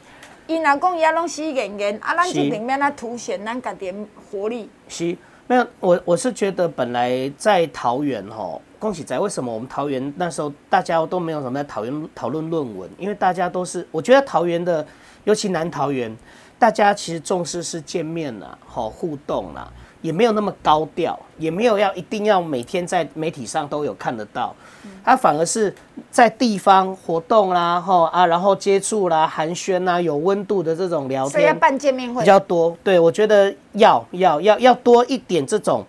[0.48, 3.96] 伊老公伊啊拢死硬硬，啊，咱这里面来凸显咱家点
[4.30, 4.70] 活力。
[4.90, 14.86] 是，没有，我我是觉得本来在桃园吼，恭喜仔为什么我们桃园那时候大家都没有什么在讨论讨论论文，因为大家都是，我觉得桃园的，
[15.24, 16.14] 尤其南桃园，
[16.58, 19.72] 大家其实重视是见面啦，好互动啦。
[20.02, 24.56] 也没有那么高调，也没有要一定要每天在媒体上都有看得到，
[25.04, 25.74] 他反而是
[26.10, 32.76] 在地方活动啦，吼啊，然后接触啦、寒暄啦、有温度的这种聊天，所以要办见面会比较多。
[32.84, 35.86] 对，我觉得要要要要多一点这种。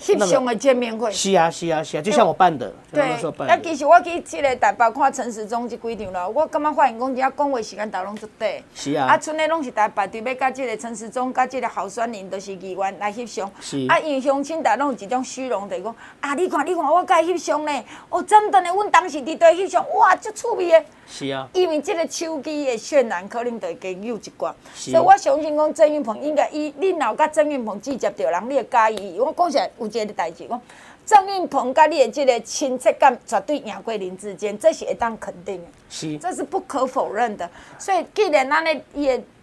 [0.00, 3.04] 翕相的见面会是啊是啊是啊，就像我办的，对。
[3.46, 8.50] 那其实我去这个台北看陈时中这几场了，我感觉发现讲，人家讲话时间都拢足短。
[8.74, 9.06] 是啊。
[9.06, 13.50] 啊，剩的拢是台北对要，甲这个陈时中，甲这个候选人，都是议员来翕相。
[13.60, 13.84] 是。
[13.88, 20.84] 啊，因为乡亲大拢有一种虚荣，就是讲啊，你看你看，我甲伊翕相呢，哦，真的呢，阮当时伫对翕相，哇，足趣味的。
[21.10, 21.48] 是啊。
[21.52, 24.52] 因为这个手机的渲染，可能就会加有一寡。
[24.74, 24.90] 是。
[24.90, 29.18] 所以我相信讲郑云鹏应该伊，你若有甲郑云鹏直接着人，你会介意。
[29.18, 30.60] 我讲起来有一个代志讲。
[31.06, 37.48] 郑云鹏甲你的这个亲切感绝对赢过林智坚，这是会当肯定的，是，这是不可否认的。
[37.78, 38.78] 所以既然咱的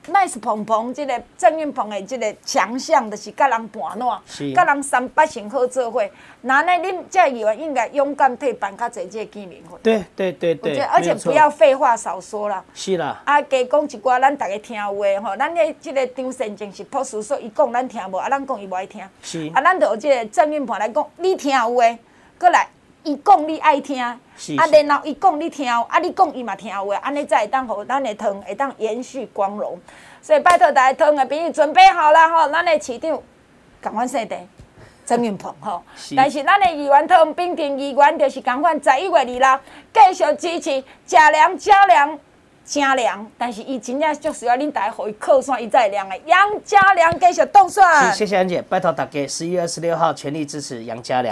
[0.08, 0.14] 也。
[0.14, 6.02] nice 鹏鹏，即个郑运鹏的即个强项，就是甲人盘烂，是，甲人三八成好做伙。
[6.42, 9.78] 那呢，恁这议员应该勇敢替办较侪即个见面会。
[9.84, 10.80] 对对对对。
[10.80, 12.64] 而且不要废话少说啦。
[12.74, 13.22] 是啦。
[13.26, 19.02] 啊，加讲一寡咱逐个听有话吼，咱的即个张善政是朴实说，伊讲咱听无，啊，咱讲伊无爱听。
[19.22, 19.52] 是。
[19.54, 21.98] 啊，咱就有即个郑运鹏来讲，你听有话，
[22.40, 22.68] 过来。
[23.06, 24.20] 伊讲你爱听，啊，
[24.58, 29.80] 然后伊讲你听，啊，你讲伊嘛听话，安尼才会当互咱的汤会当延续光荣。
[30.22, 33.22] 所以拜托大家汤的朋友准备好了吼，咱的市长
[33.80, 34.36] 赶快说的
[35.06, 35.84] 曾云鹏吼。
[36.18, 39.62] 但是咱的议员汤并定议员就是讲，款十一月二啦，
[39.94, 42.20] 继续支持加凉加凉
[42.66, 43.26] 加凉。
[43.38, 47.84] 但是伊真正就需要恁大家互伊靠山伊再量的杨家良继续当选。
[48.14, 51.32] 谢谢安姐，拜托大家十一月二十六号全力支持杨家良。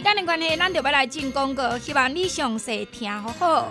[0.00, 3.70] 时间的关系，咱就要来进广告，希望你详细听好好。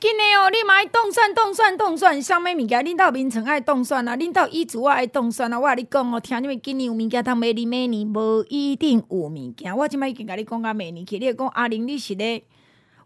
[0.00, 2.80] 今日哦，你嘛爱冻蒜、冻蒜、冻蒜，啥物物件？
[2.84, 5.58] 恁兜眠床爱冻蒜啊，恁兜衣橱爱冻蒜啊。
[5.58, 9.76] 我甲你讲哦，听你们今年有物件通买你明年，无一定有物件。
[9.76, 12.44] 我即摆已经甲你讲甲买呢去，你会讲阿玲，你是咧？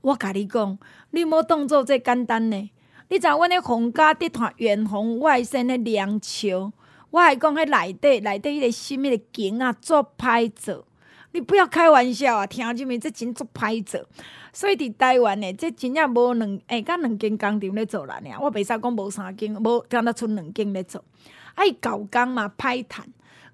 [0.03, 0.79] 我甲你讲，
[1.13, 2.71] 你莫当做这简单呢。
[3.09, 6.71] 你知影阮咧皇家地毯远红外线的凉树，
[7.13, 10.85] 我还讲迄内底内底迄个新迄个景啊，做歹做。
[11.39, 12.45] 你不要开玩笑啊！
[12.45, 14.05] 听这面这真足歹做，
[14.53, 18.41] 所以伫台湾呢，这真正无两哎，甲两间工厂咧做啦尔。
[18.41, 21.05] 我袂使讲无三间，无敢若出两间咧做。
[21.55, 23.05] 爱搞工嘛，歹趁。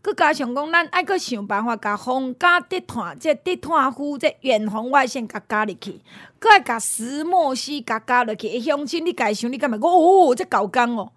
[0.03, 6.01] 佮加上讲，咱爱佮想办法，甲皇家地毯这地毯夫这远红外线甲加入去，
[6.41, 8.59] 佮爱甲石墨烯甲加入去。
[8.61, 11.12] 乡亲，你家想，你敢会讲哦，这搞工哦？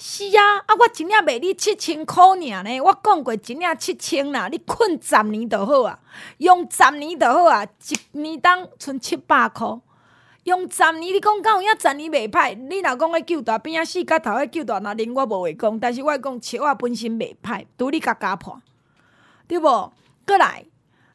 [0.00, 2.80] 是啊，啊，我一领卖你七千箍尔呢。
[2.80, 5.98] 我讲过一领七千啦，你困十年就好啊，
[6.38, 9.80] 用十年就好啊，一年当剩七百箍。
[10.44, 12.54] 用十年，你讲敢有影十年袂歹？
[12.54, 18.62] 你若讲个救大边啊，四角头个救大那恁我无话讲，但是我讲笑话本身袂歹，拄你甲加破，
[19.48, 19.92] 对无？
[20.24, 20.64] 过来。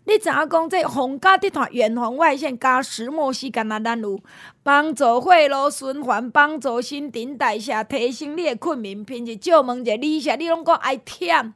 [0.05, 4.19] 你知影讲这皇家地毯远红外线加石墨烯，干那咱有
[4.61, 9.37] 帮助血路循环，帮助新陈代谢，提升你的困眠品质。
[9.37, 11.53] 借问者，你说你拢讲爱忝，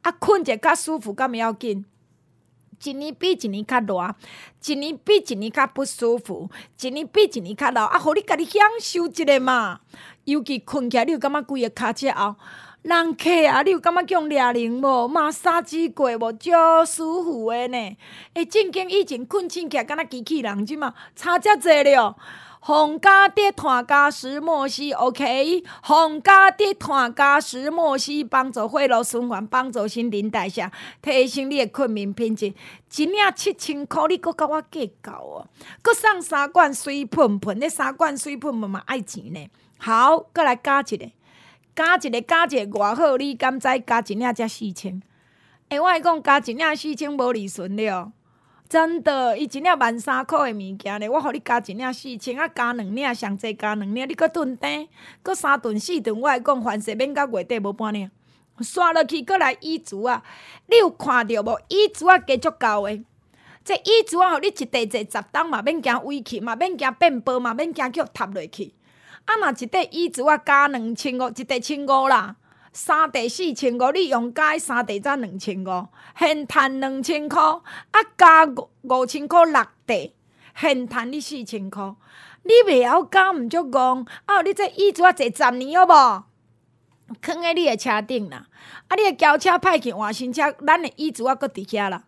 [0.00, 1.84] 啊困者较舒服，敢袂要紧？
[2.82, 4.14] 一年比一年较热，
[4.64, 6.48] 一年比一年较不舒服，
[6.80, 9.80] 一年比一年较老，啊，互你家己享受一下嘛。
[10.24, 12.36] 尤其困起来，你有感觉规个骹侧后。
[12.82, 15.06] 人客啊，你有感觉叫掠人无？
[15.06, 16.32] 马杀鸡过无？
[16.32, 16.50] 足
[16.86, 17.96] 舒服的呢。
[18.32, 22.16] 诶，正经以前困醒起来，敢若机器人即嘛，差遮济了。
[22.62, 25.62] 皇家地毯加石墨烯，OK。
[25.82, 30.70] 皇家地毯加石墨烯，帮助血路循环，帮助新陈代谢，
[31.02, 32.46] 提升你的困眠品质。
[32.46, 35.46] 一领七千箍，你阁甲我计较哦？
[35.82, 39.48] 阁送三罐水喷喷，那三罐水喷喷嘛爱钱呢。
[39.78, 41.10] 好，阁来加一个。
[41.80, 45.00] 加一个加一个偌好，你敢知加一领才四千？
[45.70, 48.12] 诶、欸，我来讲加一领四千无利润了，
[48.68, 54.86] 真的，伊一领万三块的物件咧，我互你加一领四千，啊加两领上济加两领，你阁炖蛋，
[55.22, 58.10] 阁三顿四顿，我来讲凡事免到月底无半领，
[58.60, 60.22] 刷落去搁来衣橱啊，
[60.66, 61.58] 你有看着无？
[61.68, 63.02] 衣橱啊加足够诶，
[63.64, 68.74] 这衣橱啊，你一地坐十档嘛，免惊歪去嘛，免惊变薄嘛，免惊叫塌落去。
[69.24, 72.36] 啊，若一块椅子啊，加两千五，一块千五啦，
[72.72, 80.10] 三块四千五，你用加三块才两千五，现赚两千箍，啊加五五千箍六块，
[80.56, 81.96] 现赚你四千箍，
[82.42, 86.24] 你袂晓加毋足戆，啊，你这椅子啊坐十年好无？
[87.20, 88.46] 囥喺你诶车顶啦，
[88.88, 92.04] 啊，你诶轿车歹去换新车，咱诶椅子啊搁伫遐啦。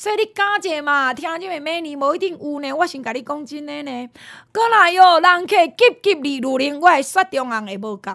[0.00, 2.72] 所以你加者嘛，听这个美女无一定有呢。
[2.72, 4.08] 我先甲你讲真诶呢。
[4.50, 8.12] 过来哟，人客急急里路零，我会雪中红会无够。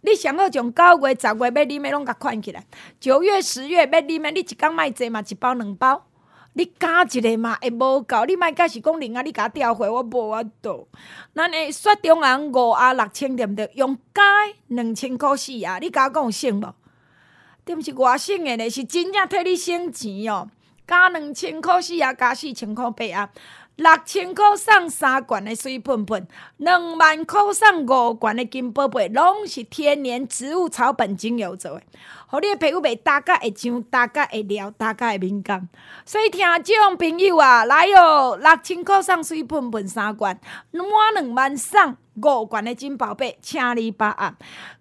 [0.00, 2.64] 你上好从九月、十月要啉诶拢甲款起来，
[2.98, 6.06] 九月、十月要啉诶，你一工卖济嘛，一包两包，
[6.54, 10.88] 你加一个嘛会无够，你莫假是讲零啊，你甲调回我无法度。
[11.36, 13.70] 咱的雪中红五啊六千对毋对？
[13.74, 14.22] 用加
[14.66, 16.74] 两千箍四啊，你甲我讲有省无？
[17.64, 20.48] 对毋是外省的咧，是真正替你省钱哦。
[20.88, 23.30] 加两千块四啊，加四千块八啊。
[23.76, 26.26] 六千块送三罐的水喷喷，
[26.56, 31.82] 两万块送五罐的金宝贝，拢是天然植物草本精油做的，
[32.30, 35.66] 互你的皮肤袂大甲会脏，大甲会撩，大甲会敏感。
[36.04, 40.38] 所以听众朋友啊，来哦，六千块送水喷喷三罐，
[40.70, 44.34] 满两万送五罐的金宝贝，请你把握，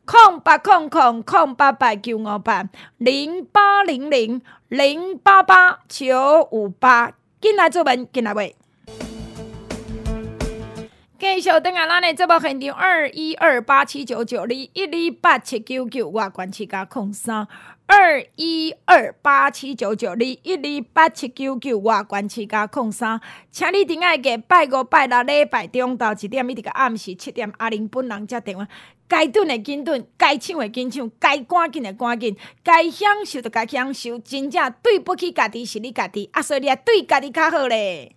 [0.06, 2.66] 空八空空空八八九五八
[2.98, 8.54] 零八零零零八八九五八，进来做文，进来买。
[11.20, 17.48] 继续等下，咱的节目现场二一二八七九九二一二八七九九，我关七加空三
[17.88, 28.68] 二一二八七九九二一二八七九九，我关七加空三，请你顶爱个拜五拜六礼拜中昼一点一直到暗时七点，阿玲本人接电话，
[29.08, 38.17] 该顿的紧顿，该唱的紧唱，该赶紧的赶紧，该享受的该享受，真正对不起家己是你家己，啊，所以你也对家己较好咧。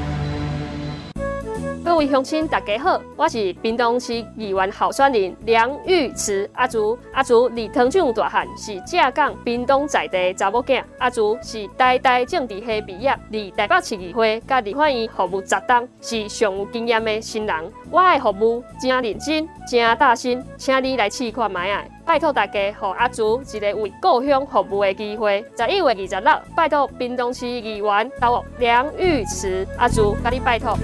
[1.83, 6.97] 各位乡亲，大家好，我是屏东市议员候选人梁玉慈阿竹。
[7.11, 10.83] 阿竹离汤厂大汉，是正港屏东在地查某囝。
[10.99, 17.71] 阿竹是代代政治系毕业，离台北市议会甲立法院服务十年，是上有经验的新人。
[17.89, 21.83] 我的服务真认真，真大心，请你来试看觅啊！
[22.05, 25.43] 拜托大家，给阿竹一个为故乡服务的机会。
[25.57, 30.77] 十一月二十六，拜托屏东市议员到梁玉慈阿竹，甲你拜托。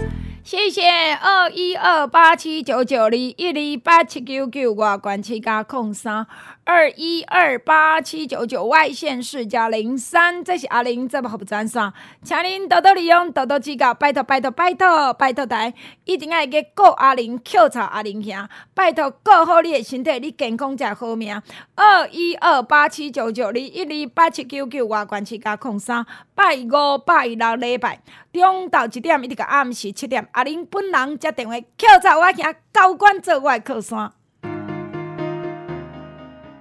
[0.48, 6.26] 谢谢二一二八七九九二一二八七九九，外关七加空三。
[6.68, 21.42] 二一二八七九九外县市加零三，这是阿玲这么好不转送，请您多多利用，多多指教，拜托拜托拜托拜托大家，一定要给顾阿玲，口罩阿玲兄，拜托顾好你的身体，你健康才好命。
[21.76, 26.06] 二一二八七九九二一二八七九九，我关七加空三
[26.36, 28.02] 拜五拜六礼拜
[28.34, 30.28] 中昼一点一直到暗时七点。
[30.34, 34.12] 阿玲本人接电话，扣查我行高官做我的靠山。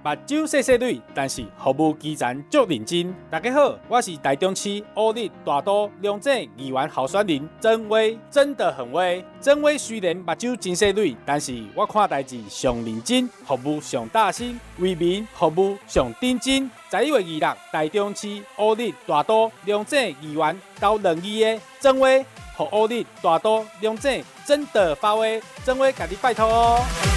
[0.07, 3.13] 目睭细细蕊，但是服务基层足认真。
[3.29, 9.23] 大家好，我是台中市乌日大都龙井议员候选人曾威，真的很威。
[9.41, 16.71] 曾威虽然目睭真细蕊，但是我看代志上认真，服务上大心，为民服务上认真。
[16.89, 22.25] 十一月二日，台中市乌日大都龙井议员到两议的曾威。
[22.55, 27.16] 和乌日大都龙井真的发威，曾威家己拜托哦。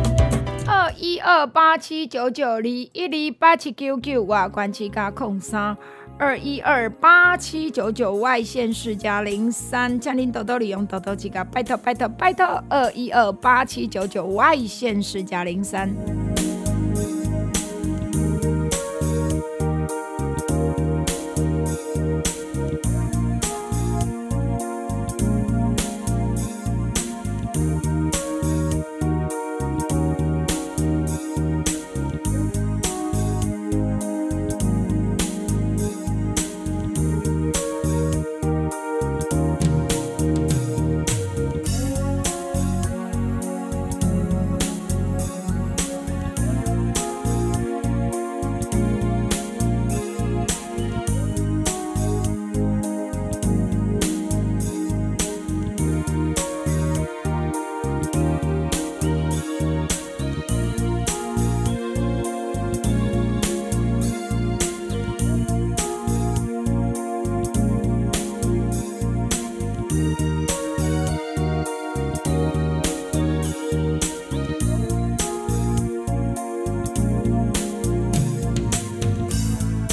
[0.81, 5.77] 二一二八七九九二一零八七九九外关七加空三
[6.17, 15.95] 二一二八七九九外线是加零三，将您多多利用多多几个拜托拜托拜托二一二八七九九外线是加零三。